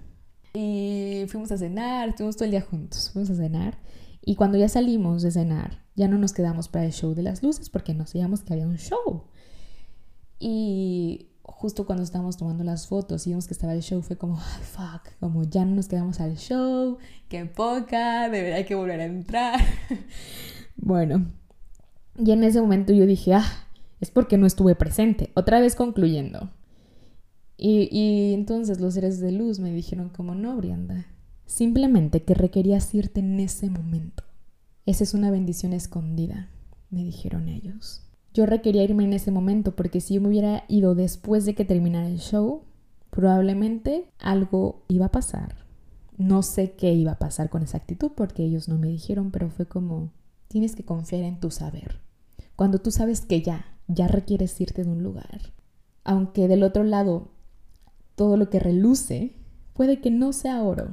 Y 0.53 1.25
fuimos 1.27 1.51
a 1.51 1.57
cenar, 1.57 2.09
estuvimos 2.09 2.35
todo 2.35 2.45
el 2.45 2.51
día 2.51 2.61
juntos, 2.61 3.11
fuimos 3.11 3.29
a 3.29 3.35
cenar. 3.35 3.77
Y 4.21 4.35
cuando 4.35 4.57
ya 4.57 4.69
salimos 4.69 5.21
de 5.21 5.31
cenar, 5.31 5.83
ya 5.95 6.07
no 6.07 6.17
nos 6.17 6.33
quedamos 6.33 6.67
para 6.67 6.85
el 6.85 6.91
show 6.91 7.13
de 7.13 7.23
las 7.23 7.43
luces 7.43 7.69
porque 7.69 7.93
nos 7.93 8.11
sabíamos 8.11 8.41
que 8.41 8.53
había 8.53 8.67
un 8.67 8.77
show. 8.77 9.25
Y 10.39 11.29
justo 11.43 11.85
cuando 11.85 12.03
estábamos 12.03 12.37
tomando 12.37 12.63
las 12.63 12.87
fotos 12.87 13.25
y 13.25 13.31
vimos 13.31 13.47
que 13.47 13.53
estaba 13.53 13.73
el 13.73 13.81
show, 13.81 14.01
fue 14.01 14.17
como, 14.17 14.37
ay, 14.37 14.63
fuck, 14.63 15.13
como 15.19 15.43
ya 15.43 15.65
no 15.65 15.75
nos 15.75 15.87
quedamos 15.87 16.19
al 16.19 16.37
show, 16.37 16.97
qué 17.27 17.45
poca, 17.45 18.29
debería 18.29 18.57
hay 18.57 18.65
que 18.65 18.75
volver 18.75 18.99
a 19.01 19.05
entrar. 19.05 19.59
bueno, 20.77 21.31
y 22.17 22.31
en 22.31 22.43
ese 22.43 22.61
momento 22.61 22.93
yo 22.93 23.05
dije, 23.05 23.33
ah, 23.33 23.67
es 23.99 24.11
porque 24.11 24.37
no 24.37 24.45
estuve 24.45 24.75
presente. 24.75 25.31
Otra 25.35 25.59
vez 25.59 25.75
concluyendo. 25.75 26.49
Y, 27.61 28.33
entonces 28.33 28.79
los 28.79 28.93
seres 28.93 29.19
de 29.19 29.33
luz 29.33 29.59
me 29.59 29.71
dijeron 29.71 30.09
como 30.09 30.33
no, 30.33 30.55
Brianda. 30.55 31.07
Simplemente 31.45 32.23
que 32.23 32.33
requerías 32.33 32.93
irte 32.95 33.19
en 33.19 33.39
ese 33.39 33.69
momento. 33.69 34.23
Esa 34.85 35.03
es 35.03 35.13
una 35.13 35.29
bendición 35.29 35.73
escondida, 35.73 36.49
me 36.89 37.03
dijeron 37.03 37.49
ellos. 37.49 38.03
Yo 38.33 38.45
requería 38.45 38.83
irme 38.83 39.03
en 39.03 39.13
ese 39.13 39.31
momento 39.31 39.75
porque 39.75 39.99
si 39.99 40.13
yo 40.13 40.21
me 40.21 40.29
hubiera 40.29 40.63
ido 40.69 40.95
después 40.95 41.45
de 41.45 41.53
que 41.53 41.65
terminara 41.65 42.07
el 42.07 42.19
show, 42.19 42.63
probablemente 43.09 44.05
algo 44.19 44.83
iba 44.87 45.07
a 45.07 45.11
pasar. 45.11 45.65
No 46.17 46.43
sé 46.43 46.73
qué 46.73 46.93
iba 46.93 47.13
a 47.13 47.19
pasar 47.19 47.49
con 47.49 47.63
esa 47.63 47.77
actitud 47.77 48.11
porque 48.15 48.43
ellos 48.43 48.69
no 48.69 48.77
me 48.77 48.87
dijeron, 48.87 49.31
pero 49.31 49.49
fue 49.49 49.65
como, 49.65 50.13
tienes 50.47 50.75
que 50.75 50.85
confiar 50.85 51.23
en 51.23 51.39
tu 51.39 51.51
saber. 51.51 51.99
Cuando 52.55 52.79
tú 52.79 52.91
sabes 52.91 53.21
que 53.21 53.41
ya, 53.41 53.65
ya 53.87 54.07
requieres 54.07 54.59
irte 54.61 54.83
de 54.83 54.89
un 54.89 55.03
lugar. 55.03 55.53
Aunque 56.05 56.47
del 56.47 56.63
otro 56.63 56.83
lado 56.83 57.31
todo 58.19 58.35
lo 58.35 58.49
que 58.49 58.59
reluce 58.59 59.31
puede 59.71 60.01
que 60.01 60.11
no 60.11 60.33
sea 60.33 60.61
oro. 60.61 60.89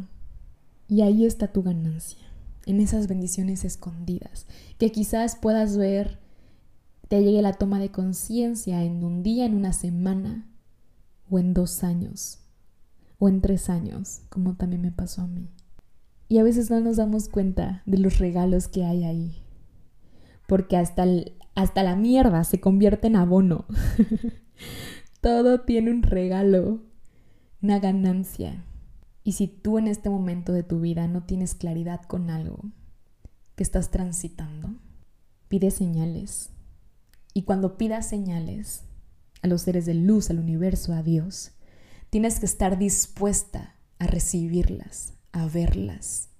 Y 0.86 1.00
ahí 1.00 1.26
está 1.26 1.48
tu 1.48 1.64
ganancia, 1.64 2.24
en 2.66 2.78
esas 2.78 3.08
bendiciones 3.08 3.64
escondidas, 3.64 4.46
que 4.78 4.92
quizás 4.92 5.34
puedas 5.34 5.76
ver, 5.76 6.20
te 7.08 7.24
llegue 7.24 7.42
la 7.42 7.54
toma 7.54 7.80
de 7.80 7.90
conciencia 7.90 8.84
en 8.84 9.02
un 9.02 9.24
día, 9.24 9.44
en 9.44 9.56
una 9.56 9.72
semana 9.72 10.46
o 11.28 11.40
en 11.40 11.52
dos 11.52 11.82
años. 11.82 12.38
o 13.18 13.28
en 13.28 13.40
tres 13.40 13.70
años, 13.70 14.20
como 14.28 14.54
también 14.54 14.82
me 14.82 14.92
pasó 14.92 15.22
a 15.22 15.26
mí. 15.26 15.50
Y 16.28 16.38
a 16.38 16.44
veces 16.44 16.70
no 16.70 16.78
nos 16.78 16.98
damos 16.98 17.28
cuenta 17.28 17.82
de 17.86 17.98
los 17.98 18.20
regalos 18.20 18.68
que 18.68 18.84
hay 18.84 19.02
ahí, 19.02 19.42
porque 20.46 20.76
hasta, 20.76 21.04
hasta 21.56 21.82
la 21.82 21.96
mierda 21.96 22.44
se 22.44 22.60
convierte 22.60 23.08
en 23.08 23.16
abono. 23.16 23.64
Todo 25.20 25.62
tiene 25.62 25.90
un 25.90 26.04
regalo, 26.04 26.82
una 27.62 27.78
ganancia. 27.78 28.64
Y 29.24 29.32
si 29.32 29.48
tú 29.48 29.78
en 29.78 29.88
este 29.88 30.08
momento 30.08 30.52
de 30.52 30.62
tu 30.62 30.80
vida 30.80 31.08
no 31.08 31.24
tienes 31.24 31.54
claridad 31.54 32.02
con 32.02 32.30
algo 32.30 32.60
que 33.56 33.62
estás 33.62 33.90
transitando, 33.90 34.74
pide 35.48 35.70
señales. 35.70 36.50
Y 37.34 37.42
cuando 37.42 37.76
pidas 37.76 38.08
señales 38.08 38.82
a 39.42 39.48
los 39.48 39.62
seres 39.62 39.86
de 39.86 39.94
luz, 39.94 40.30
al 40.30 40.38
universo, 40.38 40.92
a 40.92 41.02
Dios, 41.02 41.52
tienes 42.10 42.40
que 42.40 42.46
estar 42.46 42.78
dispuesta 42.78 43.74
a 43.98 44.06
recibirlas, 44.06 45.14
a 45.32 45.46
verlas. 45.46 46.30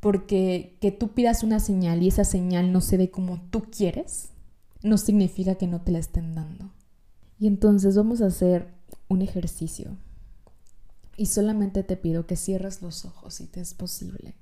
Porque 0.00 0.76
que 0.80 0.90
tú 0.90 1.14
pidas 1.14 1.44
una 1.44 1.60
señal 1.60 2.02
y 2.02 2.08
esa 2.08 2.24
señal 2.24 2.72
no 2.72 2.80
se 2.80 2.98
dé 2.98 3.10
como 3.10 3.40
tú 3.50 3.62
quieres, 3.70 4.30
no 4.82 4.98
significa 4.98 5.54
que 5.54 5.68
no 5.68 5.80
te 5.82 5.92
la 5.92 6.00
estén 6.00 6.34
dando. 6.34 6.72
Y 7.38 7.46
entonces 7.46 7.96
vamos 7.96 8.20
a 8.20 8.26
hacer 8.26 8.68
un 9.08 9.22
ejercicio. 9.22 9.96
Y 11.16 11.26
solamente 11.26 11.82
te 11.82 11.96
pido 11.96 12.26
que 12.26 12.36
cierres 12.36 12.82
los 12.82 13.04
ojos 13.04 13.34
si 13.34 13.46
te 13.46 13.60
es 13.60 13.74
posible. 13.74 14.34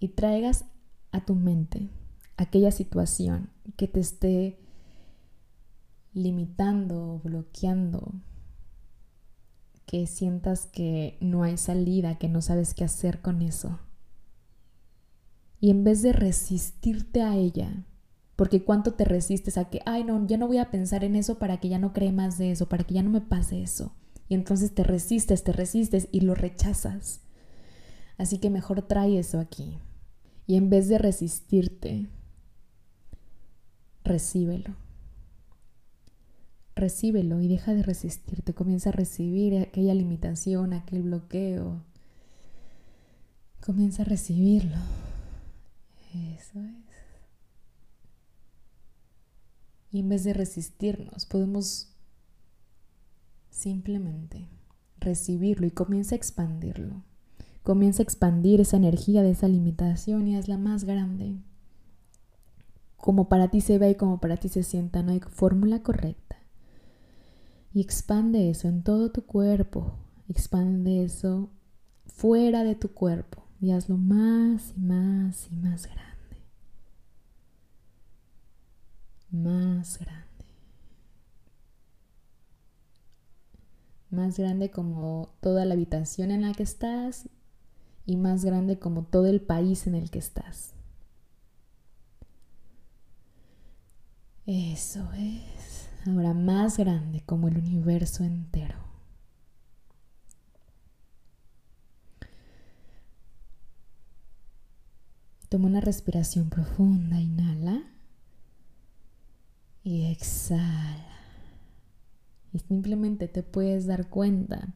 Y 0.00 0.08
traigas 0.08 0.64
a 1.12 1.24
tu 1.24 1.34
mente 1.34 1.88
aquella 2.36 2.72
situación 2.72 3.50
que 3.76 3.86
te 3.86 4.00
esté 4.00 4.58
limitando, 6.12 7.20
bloqueando, 7.22 8.12
que 9.86 10.06
sientas 10.06 10.66
que 10.66 11.16
no 11.20 11.42
hay 11.42 11.56
salida, 11.56 12.18
que 12.18 12.28
no 12.28 12.42
sabes 12.42 12.74
qué 12.74 12.84
hacer 12.84 13.20
con 13.20 13.42
eso. 13.42 13.78
Y 15.60 15.70
en 15.70 15.84
vez 15.84 16.02
de 16.02 16.12
resistirte 16.12 17.22
a 17.22 17.36
ella, 17.36 17.84
porque 18.36 18.64
cuánto 18.64 18.94
te 18.94 19.04
resistes 19.04 19.58
a 19.58 19.66
que, 19.66 19.80
ay, 19.86 20.02
no, 20.02 20.26
ya 20.26 20.36
no 20.36 20.48
voy 20.48 20.58
a 20.58 20.70
pensar 20.70 21.04
en 21.04 21.14
eso 21.14 21.38
para 21.38 21.60
que 21.60 21.68
ya 21.68 21.78
no 21.78 21.92
cree 21.92 22.12
más 22.12 22.38
de 22.38 22.50
eso, 22.50 22.68
para 22.68 22.84
que 22.84 22.94
ya 22.94 23.02
no 23.02 23.10
me 23.10 23.20
pase 23.20 23.62
eso. 23.62 23.94
Y 24.28 24.34
entonces 24.34 24.74
te 24.74 24.84
resistes, 24.84 25.44
te 25.44 25.52
resistes 25.52 26.08
y 26.12 26.20
lo 26.20 26.34
rechazas. 26.34 27.20
Así 28.18 28.38
que 28.38 28.50
mejor 28.50 28.82
trae 28.82 29.18
eso 29.18 29.38
aquí. 29.38 29.78
Y 30.46 30.56
en 30.56 30.70
vez 30.70 30.88
de 30.88 30.98
resistirte, 30.98 32.08
recíbelo 34.04 34.76
recíbelo 36.74 37.40
y 37.40 37.48
deja 37.48 37.74
de 37.74 37.82
resistirte, 37.82 38.54
comienza 38.54 38.90
a 38.90 38.92
recibir 38.92 39.58
aquella 39.58 39.94
limitación, 39.94 40.72
aquel 40.72 41.02
bloqueo. 41.02 41.82
Comienza 43.64 44.02
a 44.02 44.04
recibirlo. 44.04 44.76
Eso 46.12 46.60
es. 46.60 46.92
Y 49.92 50.00
en 50.00 50.08
vez 50.08 50.24
de 50.24 50.32
resistirnos, 50.32 51.26
podemos 51.26 51.91
simplemente 53.52 54.48
recibirlo 54.98 55.66
y 55.66 55.70
comienza 55.70 56.16
a 56.16 56.18
expandirlo. 56.18 57.04
Comienza 57.62 58.02
a 58.02 58.04
expandir 58.04 58.60
esa 58.60 58.76
energía 58.76 59.22
de 59.22 59.30
esa 59.30 59.46
limitación 59.46 60.26
y 60.26 60.36
hazla 60.36 60.58
más 60.58 60.82
grande. 60.82 61.36
Como 62.96 63.28
para 63.28 63.48
ti 63.48 63.60
se 63.60 63.78
ve 63.78 63.90
y 63.90 63.94
como 63.94 64.18
para 64.18 64.36
ti 64.36 64.48
se 64.48 64.64
sienta, 64.64 65.04
no 65.04 65.12
hay 65.12 65.20
fórmula 65.20 65.82
correcta 65.82 66.32
y 67.74 67.80
expande 67.80 68.50
eso 68.50 68.68
en 68.68 68.82
todo 68.82 69.10
tu 69.10 69.24
cuerpo. 69.24 69.94
Expande 70.28 71.04
eso 71.04 71.50
fuera 72.06 72.64
de 72.64 72.74
tu 72.74 72.92
cuerpo 72.92 73.44
y 73.60 73.70
hazlo 73.72 73.96
más 73.96 74.72
y 74.76 74.80
más 74.80 75.48
y 75.50 75.56
más 75.56 75.86
grande. 75.86 76.02
Más 79.30 79.98
grande. 79.98 80.21
Más 84.12 84.38
grande 84.38 84.70
como 84.70 85.34
toda 85.40 85.64
la 85.64 85.74
habitación 85.74 86.30
en 86.30 86.42
la 86.42 86.52
que 86.52 86.62
estás 86.62 87.28
y 88.06 88.16
más 88.16 88.44
grande 88.44 88.78
como 88.78 89.04
todo 89.04 89.26
el 89.26 89.40
país 89.40 89.86
en 89.86 89.94
el 89.94 90.10
que 90.10 90.18
estás. 90.18 90.74
Eso 94.46 95.10
es 95.14 95.88
ahora 96.06 96.34
más 96.34 96.76
grande 96.76 97.22
como 97.24 97.48
el 97.48 97.56
universo 97.56 98.22
entero. 98.22 98.76
Toma 105.48 105.68
una 105.68 105.80
respiración 105.80 106.50
profunda, 106.50 107.18
inhala 107.18 107.82
y 109.84 110.10
exhala. 110.12 111.11
Y 112.52 112.58
simplemente 112.58 113.28
te 113.28 113.42
puedes 113.42 113.86
dar 113.86 114.08
cuenta 114.08 114.74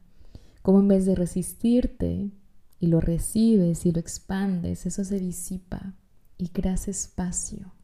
cómo 0.61 0.79
en 0.79 0.87
vez 0.87 1.05
de 1.05 1.15
resistirte 1.15 2.31
y 2.79 2.87
lo 2.87 2.99
recibes 2.99 3.85
y 3.85 3.91
lo 3.91 3.99
expandes, 3.99 4.85
eso 4.85 5.03
se 5.03 5.19
disipa 5.19 5.95
y 6.37 6.49
creas 6.49 6.87
espacio 6.87 7.77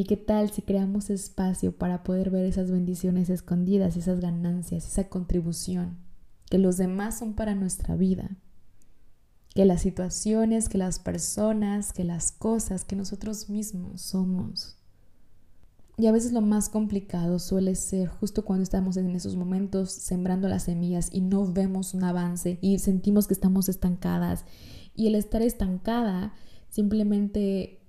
¿Y 0.00 0.04
qué 0.04 0.16
tal 0.16 0.50
si 0.50 0.62
creamos 0.62 1.10
espacio 1.10 1.76
para 1.76 2.04
poder 2.04 2.30
ver 2.30 2.46
esas 2.46 2.70
bendiciones 2.70 3.28
escondidas, 3.28 3.96
esas 3.96 4.20
ganancias, 4.20 4.86
esa 4.86 5.08
contribución, 5.08 5.98
que 6.48 6.58
los 6.58 6.76
demás 6.76 7.18
son 7.18 7.34
para 7.34 7.54
nuestra 7.54 7.96
vida? 7.96 8.30
Que 9.54 9.64
las 9.64 9.82
situaciones, 9.82 10.68
que 10.68 10.78
las 10.78 11.00
personas, 11.00 11.92
que 11.92 12.04
las 12.04 12.30
cosas, 12.30 12.84
que 12.84 12.94
nosotros 12.94 13.50
mismos 13.50 14.00
somos. 14.00 14.78
Y 16.00 16.06
a 16.06 16.12
veces 16.12 16.32
lo 16.32 16.40
más 16.40 16.70
complicado 16.70 17.38
suele 17.38 17.74
ser 17.74 18.08
justo 18.08 18.42
cuando 18.42 18.62
estamos 18.62 18.96
en 18.96 19.14
esos 19.14 19.36
momentos 19.36 19.90
sembrando 19.90 20.48
las 20.48 20.62
semillas 20.62 21.10
y 21.12 21.20
no 21.20 21.44
vemos 21.52 21.92
un 21.92 22.04
avance 22.04 22.58
y 22.62 22.78
sentimos 22.78 23.26
que 23.26 23.34
estamos 23.34 23.68
estancadas. 23.68 24.46
Y 24.96 25.08
el 25.08 25.14
estar 25.14 25.42
estancada 25.42 26.32
simplemente 26.70 27.82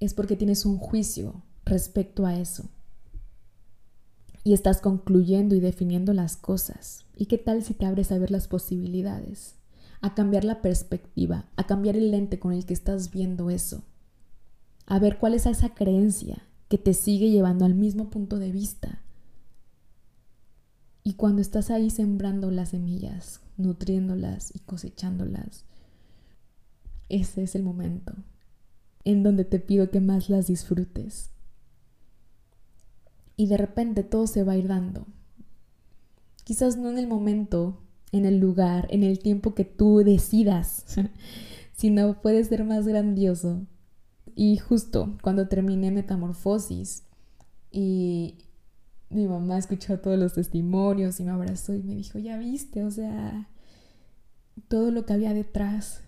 es 0.00 0.14
porque 0.14 0.36
tienes 0.36 0.64
un 0.64 0.78
juicio 0.78 1.42
respecto 1.66 2.24
a 2.24 2.38
eso. 2.38 2.70
Y 4.42 4.54
estás 4.54 4.80
concluyendo 4.80 5.54
y 5.54 5.60
definiendo 5.60 6.14
las 6.14 6.36
cosas. 6.36 7.04
¿Y 7.14 7.26
qué 7.26 7.36
tal 7.36 7.62
si 7.62 7.74
te 7.74 7.84
abres 7.84 8.10
a 8.10 8.16
ver 8.16 8.30
las 8.30 8.48
posibilidades? 8.48 9.56
A 10.00 10.14
cambiar 10.14 10.44
la 10.44 10.62
perspectiva, 10.62 11.44
a 11.56 11.66
cambiar 11.66 11.94
el 11.94 12.10
lente 12.10 12.38
con 12.38 12.54
el 12.54 12.64
que 12.64 12.72
estás 12.72 13.10
viendo 13.10 13.50
eso. 13.50 13.84
A 14.86 14.98
ver 14.98 15.18
cuál 15.18 15.34
es 15.34 15.44
esa 15.44 15.74
creencia 15.74 16.42
que 16.72 16.78
te 16.78 16.94
sigue 16.94 17.28
llevando 17.28 17.66
al 17.66 17.74
mismo 17.74 18.08
punto 18.08 18.38
de 18.38 18.50
vista. 18.50 19.02
Y 21.04 21.16
cuando 21.16 21.42
estás 21.42 21.70
ahí 21.70 21.90
sembrando 21.90 22.50
las 22.50 22.70
semillas, 22.70 23.42
nutriéndolas 23.58 24.56
y 24.56 24.60
cosechándolas, 24.60 25.66
ese 27.10 27.42
es 27.42 27.54
el 27.56 27.62
momento 27.62 28.14
en 29.04 29.22
donde 29.22 29.44
te 29.44 29.58
pido 29.58 29.90
que 29.90 30.00
más 30.00 30.30
las 30.30 30.46
disfrutes. 30.46 31.28
Y 33.36 33.48
de 33.48 33.58
repente 33.58 34.02
todo 34.02 34.26
se 34.26 34.42
va 34.42 34.52
a 34.52 34.56
ir 34.56 34.68
dando. 34.68 35.06
Quizás 36.42 36.78
no 36.78 36.88
en 36.88 36.96
el 36.96 37.06
momento, 37.06 37.82
en 38.12 38.24
el 38.24 38.38
lugar, 38.38 38.86
en 38.88 39.02
el 39.02 39.18
tiempo 39.18 39.54
que 39.54 39.66
tú 39.66 39.98
decidas, 39.98 40.86
sino 41.74 42.22
puede 42.22 42.42
ser 42.44 42.64
más 42.64 42.86
grandioso. 42.86 43.66
Y 44.34 44.56
justo 44.58 45.18
cuando 45.22 45.48
terminé 45.48 45.90
Metamorfosis 45.90 47.04
y 47.70 48.38
mi 49.10 49.26
mamá 49.26 49.58
escuchó 49.58 50.00
todos 50.00 50.18
los 50.18 50.34
testimonios 50.34 51.20
y 51.20 51.24
me 51.24 51.30
abrazó 51.30 51.74
y 51.74 51.82
me 51.82 51.94
dijo, 51.94 52.18
ya 52.18 52.38
viste, 52.38 52.84
o 52.84 52.90
sea, 52.90 53.48
todo 54.68 54.90
lo 54.90 55.04
que 55.04 55.12
había 55.12 55.34
detrás 55.34 56.00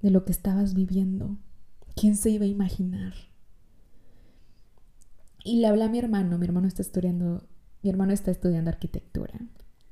de 0.00 0.10
lo 0.10 0.24
que 0.24 0.32
estabas 0.32 0.74
viviendo. 0.74 1.38
¿Quién 1.96 2.16
se 2.16 2.30
iba 2.30 2.44
a 2.44 2.48
imaginar? 2.48 3.14
Y 5.44 5.60
le 5.60 5.66
hablé 5.66 5.84
a 5.84 5.88
mi 5.88 5.98
hermano, 5.98 6.38
mi 6.38 6.44
hermano 6.44 6.68
está 6.68 6.82
estudiando, 6.82 7.48
mi 7.82 7.90
hermano 7.90 8.12
está 8.12 8.30
estudiando 8.30 8.70
arquitectura 8.70 9.34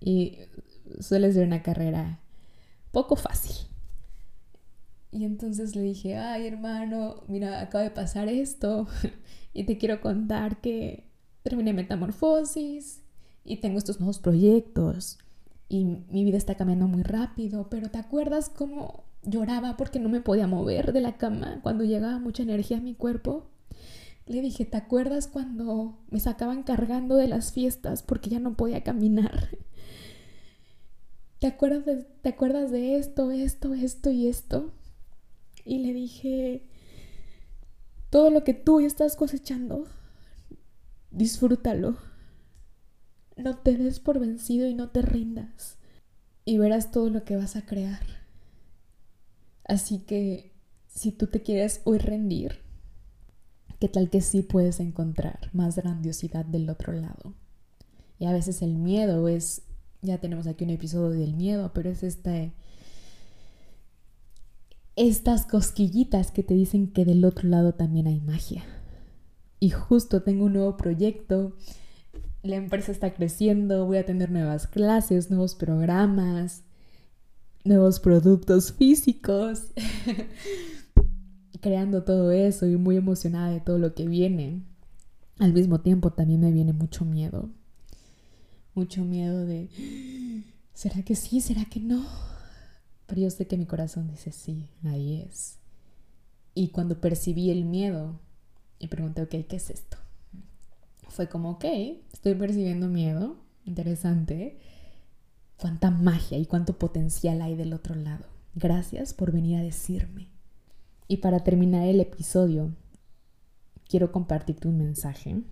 y 0.00 0.38
suele 1.00 1.32
ser 1.32 1.46
una 1.46 1.62
carrera 1.62 2.20
poco 2.92 3.16
fácil. 3.16 3.66
Y 5.16 5.24
entonces 5.24 5.74
le 5.74 5.82
dije, 5.82 6.16
ay 6.16 6.46
hermano, 6.46 7.22
mira, 7.26 7.60
acaba 7.62 7.82
de 7.82 7.90
pasar 7.90 8.28
esto 8.28 8.86
y 9.54 9.64
te 9.64 9.78
quiero 9.78 10.02
contar 10.02 10.60
que 10.60 11.08
terminé 11.42 11.72
metamorfosis 11.72 13.02
y 13.42 13.56
tengo 13.56 13.78
estos 13.78 13.98
nuevos 13.98 14.18
proyectos 14.18 15.18
y 15.68 15.84
mi 15.84 16.24
vida 16.24 16.36
está 16.36 16.56
cambiando 16.56 16.86
muy 16.86 17.02
rápido, 17.02 17.70
pero 17.70 17.90
¿te 17.90 17.98
acuerdas 17.98 18.50
cómo 18.50 19.06
lloraba 19.22 19.76
porque 19.76 19.98
no 19.98 20.08
me 20.08 20.20
podía 20.20 20.46
mover 20.46 20.92
de 20.92 21.00
la 21.00 21.16
cama 21.16 21.60
cuando 21.62 21.84
llegaba 21.84 22.18
mucha 22.18 22.42
energía 22.42 22.78
a 22.78 22.82
mi 22.82 22.94
cuerpo. 22.94 23.48
Le 24.26 24.40
dije, 24.40 24.64
¿te 24.64 24.76
acuerdas 24.76 25.28
cuando 25.28 25.98
me 26.10 26.20
sacaban 26.20 26.62
cargando 26.62 27.16
de 27.16 27.28
las 27.28 27.52
fiestas 27.52 28.02
porque 28.02 28.30
ya 28.30 28.40
no 28.40 28.56
podía 28.56 28.82
caminar? 28.82 29.50
¿Te 31.38 31.46
acuerdas 31.46 31.84
de, 31.84 31.96
¿te 32.22 32.28
acuerdas 32.28 32.70
de 32.70 32.96
esto, 32.96 33.30
esto, 33.30 33.74
esto 33.74 34.10
y 34.10 34.26
esto? 34.28 34.72
Y 35.66 35.80
le 35.80 35.92
dije, 35.92 36.62
todo 38.08 38.30
lo 38.30 38.44
que 38.44 38.54
tú 38.54 38.78
estás 38.78 39.16
cosechando, 39.16 39.88
disfrútalo. 41.10 41.96
No 43.36 43.58
te 43.58 43.76
des 43.76 43.98
por 43.98 44.20
vencido 44.20 44.68
y 44.68 44.74
no 44.74 44.90
te 44.90 45.02
rindas. 45.02 45.76
Y 46.44 46.58
verás 46.58 46.92
todo 46.92 47.10
lo 47.10 47.24
que 47.24 47.36
vas 47.36 47.56
a 47.56 47.66
crear. 47.66 48.00
Así 49.64 49.98
que 49.98 50.52
si 50.86 51.10
tú 51.10 51.26
te 51.26 51.42
quieres 51.42 51.80
hoy 51.82 51.98
rendir, 51.98 52.60
¿qué 53.80 53.88
tal 53.88 54.08
que 54.08 54.20
sí 54.20 54.42
puedes 54.42 54.78
encontrar 54.78 55.50
más 55.52 55.74
grandiosidad 55.74 56.44
del 56.44 56.70
otro 56.70 56.92
lado? 56.92 57.34
Y 58.20 58.26
a 58.26 58.32
veces 58.32 58.62
el 58.62 58.76
miedo 58.76 59.26
es, 59.26 59.62
ya 60.00 60.18
tenemos 60.18 60.46
aquí 60.46 60.62
un 60.62 60.70
episodio 60.70 61.18
del 61.18 61.34
miedo, 61.34 61.72
pero 61.74 61.90
es 61.90 62.04
este, 62.04 62.52
estas 64.96 65.46
cosquillitas 65.46 66.30
que 66.30 66.42
te 66.42 66.54
dicen 66.54 66.88
que 66.88 67.04
del 67.04 67.24
otro 67.24 67.48
lado 67.48 67.74
también 67.74 68.06
hay 68.06 68.20
magia. 68.20 68.64
Y 69.60 69.70
justo 69.70 70.22
tengo 70.22 70.46
un 70.46 70.54
nuevo 70.54 70.76
proyecto, 70.76 71.56
la 72.42 72.56
empresa 72.56 72.92
está 72.92 73.14
creciendo, 73.14 73.86
voy 73.86 73.98
a 73.98 74.04
tener 74.04 74.30
nuevas 74.30 74.66
clases, 74.66 75.30
nuevos 75.30 75.54
programas, 75.54 76.64
nuevos 77.64 78.00
productos 78.00 78.72
físicos. 78.72 79.72
creando 81.60 82.04
todo 82.04 82.30
eso 82.30 82.66
y 82.66 82.76
muy 82.76 82.96
emocionada 82.96 83.50
de 83.50 83.60
todo 83.60 83.78
lo 83.78 83.92
que 83.92 84.06
viene. 84.06 84.62
Al 85.40 85.52
mismo 85.52 85.80
tiempo 85.80 86.12
también 86.12 86.40
me 86.40 86.52
viene 86.52 86.72
mucho 86.72 87.04
miedo. 87.04 87.50
Mucho 88.74 89.04
miedo 89.04 89.44
de, 89.44 89.68
¿será 90.74 91.02
que 91.02 91.16
sí? 91.16 91.40
¿Será 91.40 91.64
que 91.64 91.80
no? 91.80 92.04
Pero 93.06 93.20
yo 93.20 93.30
sé 93.30 93.46
que 93.46 93.56
mi 93.56 93.66
corazón 93.66 94.08
dice, 94.08 94.32
sí, 94.32 94.68
ahí 94.84 95.22
es. 95.26 95.58
Y 96.54 96.68
cuando 96.68 97.00
percibí 97.00 97.50
el 97.50 97.64
miedo 97.64 98.18
y 98.78 98.88
pregunté, 98.88 99.22
ok, 99.22 99.46
¿qué 99.48 99.56
es 99.56 99.70
esto? 99.70 99.96
Fue 101.08 101.28
como, 101.28 101.50
ok, 101.50 101.64
estoy 102.12 102.34
percibiendo 102.34 102.88
miedo, 102.88 103.36
interesante. 103.64 104.58
Cuánta 105.58 105.90
magia 105.90 106.38
y 106.38 106.46
cuánto 106.46 106.78
potencial 106.78 107.40
hay 107.42 107.54
del 107.54 107.72
otro 107.72 107.94
lado. 107.94 108.26
Gracias 108.54 109.14
por 109.14 109.32
venir 109.32 109.58
a 109.58 109.62
decirme. 109.62 110.28
Y 111.08 111.18
para 111.18 111.40
terminar 111.40 111.86
el 111.86 112.00
episodio, 112.00 112.74
quiero 113.88 114.12
compartirte 114.12 114.68
un 114.68 114.78
mensaje 114.78 115.42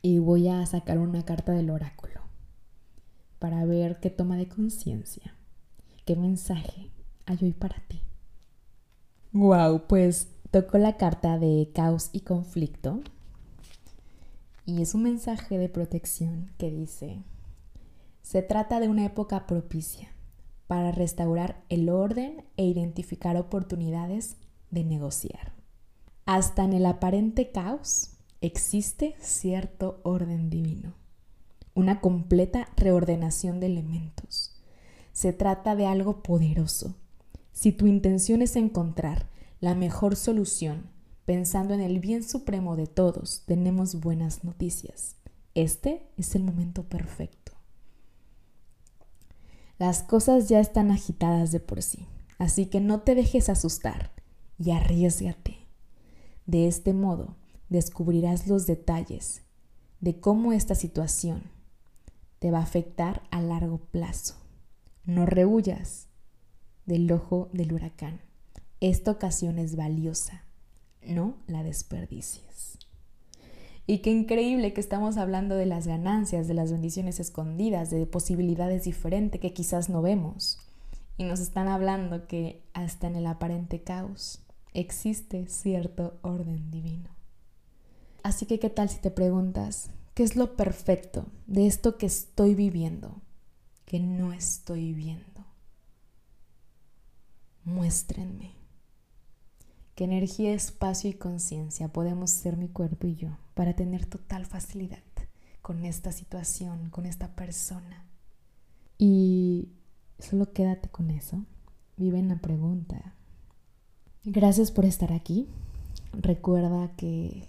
y 0.00 0.18
voy 0.18 0.48
a 0.48 0.64
sacar 0.66 0.98
una 0.98 1.24
carta 1.24 1.52
del 1.52 1.70
oráculo 1.70 2.20
para 3.38 3.64
ver 3.64 4.00
qué 4.00 4.10
toma 4.10 4.36
de 4.36 4.48
conciencia, 4.48 5.34
qué 6.08 6.16
mensaje 6.16 6.90
hay 7.26 7.36
hoy 7.42 7.52
para 7.52 7.80
ti. 7.86 8.00
Wow, 9.32 9.88
pues 9.88 10.28
tocó 10.50 10.78
la 10.78 10.96
carta 10.96 11.38
de 11.38 11.70
caos 11.74 12.08
y 12.14 12.20
conflicto 12.20 13.02
y 14.64 14.80
es 14.80 14.94
un 14.94 15.02
mensaje 15.02 15.58
de 15.58 15.68
protección 15.68 16.50
que 16.56 16.70
dice, 16.70 17.24
se 18.22 18.40
trata 18.40 18.80
de 18.80 18.88
una 18.88 19.04
época 19.04 19.46
propicia 19.46 20.08
para 20.66 20.92
restaurar 20.92 21.62
el 21.68 21.90
orden 21.90 22.42
e 22.56 22.64
identificar 22.64 23.36
oportunidades 23.36 24.38
de 24.70 24.84
negociar. 24.84 25.52
Hasta 26.24 26.64
en 26.64 26.72
el 26.72 26.86
aparente 26.86 27.50
caos 27.50 28.12
existe 28.40 29.14
cierto 29.20 30.00
orden 30.04 30.48
divino, 30.48 30.94
una 31.74 32.00
completa 32.00 32.70
reordenación 32.78 33.60
de 33.60 33.66
elementos. 33.66 34.57
Se 35.18 35.32
trata 35.32 35.74
de 35.74 35.84
algo 35.84 36.22
poderoso. 36.22 36.94
Si 37.50 37.72
tu 37.72 37.88
intención 37.88 38.40
es 38.40 38.54
encontrar 38.54 39.28
la 39.58 39.74
mejor 39.74 40.14
solución, 40.14 40.90
pensando 41.24 41.74
en 41.74 41.80
el 41.80 41.98
bien 41.98 42.22
supremo 42.22 42.76
de 42.76 42.86
todos, 42.86 43.42
tenemos 43.44 43.96
buenas 43.98 44.44
noticias. 44.44 45.16
Este 45.56 46.08
es 46.16 46.36
el 46.36 46.44
momento 46.44 46.84
perfecto. 46.84 47.50
Las 49.76 50.04
cosas 50.04 50.48
ya 50.48 50.60
están 50.60 50.92
agitadas 50.92 51.50
de 51.50 51.58
por 51.58 51.82
sí, 51.82 52.06
así 52.38 52.66
que 52.66 52.78
no 52.78 53.00
te 53.00 53.16
dejes 53.16 53.48
asustar 53.48 54.12
y 54.56 54.70
arriesgate. 54.70 55.66
De 56.46 56.68
este 56.68 56.92
modo 56.92 57.34
descubrirás 57.68 58.46
los 58.46 58.68
detalles 58.68 59.42
de 59.98 60.20
cómo 60.20 60.52
esta 60.52 60.76
situación 60.76 61.42
te 62.38 62.52
va 62.52 62.60
a 62.60 62.62
afectar 62.62 63.24
a 63.32 63.40
largo 63.40 63.78
plazo. 63.78 64.36
No 65.08 65.24
rehuyas 65.24 66.06
del 66.84 67.10
ojo 67.10 67.48
del 67.54 67.72
huracán. 67.72 68.20
Esta 68.80 69.10
ocasión 69.10 69.58
es 69.58 69.74
valiosa, 69.74 70.44
no 71.02 71.38
la 71.46 71.62
desperdicies. 71.62 72.78
Y 73.86 74.00
qué 74.00 74.10
increíble 74.10 74.74
que 74.74 74.82
estamos 74.82 75.16
hablando 75.16 75.54
de 75.54 75.64
las 75.64 75.86
ganancias, 75.86 76.46
de 76.46 76.52
las 76.52 76.72
bendiciones 76.72 77.20
escondidas, 77.20 77.88
de 77.88 78.04
posibilidades 78.04 78.84
diferentes 78.84 79.40
que 79.40 79.54
quizás 79.54 79.88
no 79.88 80.02
vemos. 80.02 80.58
Y 81.16 81.24
nos 81.24 81.40
están 81.40 81.68
hablando 81.68 82.26
que 82.26 82.62
hasta 82.74 83.06
en 83.06 83.16
el 83.16 83.28
aparente 83.28 83.82
caos 83.82 84.42
existe 84.74 85.46
cierto 85.46 86.18
orden 86.20 86.70
divino. 86.70 87.08
Así 88.22 88.44
que, 88.44 88.58
¿qué 88.58 88.68
tal 88.68 88.90
si 88.90 88.98
te 88.98 89.10
preguntas, 89.10 89.88
¿qué 90.12 90.22
es 90.22 90.36
lo 90.36 90.54
perfecto 90.54 91.24
de 91.46 91.66
esto 91.66 91.96
que 91.96 92.04
estoy 92.04 92.54
viviendo, 92.54 93.22
que 93.88 94.00
no 94.00 94.34
estoy 94.34 94.92
viendo? 94.92 95.46
Muéstrenme 97.64 98.52
qué 99.94 100.04
energía, 100.04 100.52
espacio 100.52 101.08
y 101.08 101.14
conciencia 101.14 101.88
podemos 101.88 102.30
ser 102.30 102.58
mi 102.58 102.68
cuerpo 102.68 103.06
y 103.06 103.16
yo 103.16 103.30
para 103.54 103.74
tener 103.74 104.04
total 104.04 104.44
facilidad 104.44 105.02
con 105.62 105.86
esta 105.86 106.12
situación, 106.12 106.90
con 106.90 107.06
esta 107.06 107.34
persona. 107.34 108.04
Y 108.98 109.70
solo 110.18 110.52
quédate 110.52 110.90
con 110.90 111.10
eso. 111.10 111.46
Vive 111.96 112.18
en 112.18 112.28
la 112.28 112.36
pregunta. 112.36 113.14
Gracias 114.22 114.70
por 114.70 114.84
estar 114.84 115.14
aquí. 115.14 115.48
Recuerda 116.12 116.94
que 116.94 117.48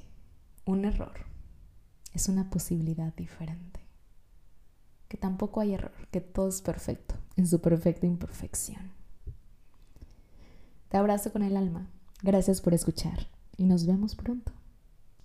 un 0.65 0.85
error 0.85 1.25
es 2.13 2.29
una 2.29 2.49
posibilidad 2.49 3.13
diferente. 3.13 3.78
Que 5.09 5.17
tampoco 5.17 5.59
hay 5.59 5.73
error, 5.73 5.91
que 6.11 6.21
todo 6.21 6.47
es 6.47 6.61
perfecto, 6.61 7.15
en 7.35 7.45
su 7.45 7.59
perfecta 7.59 8.05
imperfección. 8.05 8.91
Te 10.87 10.95
abrazo 10.95 11.33
con 11.33 11.43
el 11.43 11.57
alma. 11.57 11.87
Gracias 12.21 12.61
por 12.61 12.73
escuchar 12.73 13.27
y 13.57 13.65
nos 13.65 13.85
vemos 13.85 14.15
pronto. 14.15 14.53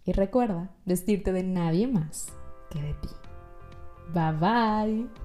Y 0.05 0.13
recuerda 0.13 0.71
vestirte 0.85 1.33
de 1.33 1.45
nadie 1.45 1.87
más 1.87 2.27
que 2.71 2.83
de 2.83 2.95
ti. 2.95 3.09
Bye 4.13 4.33
bye. 4.33 5.24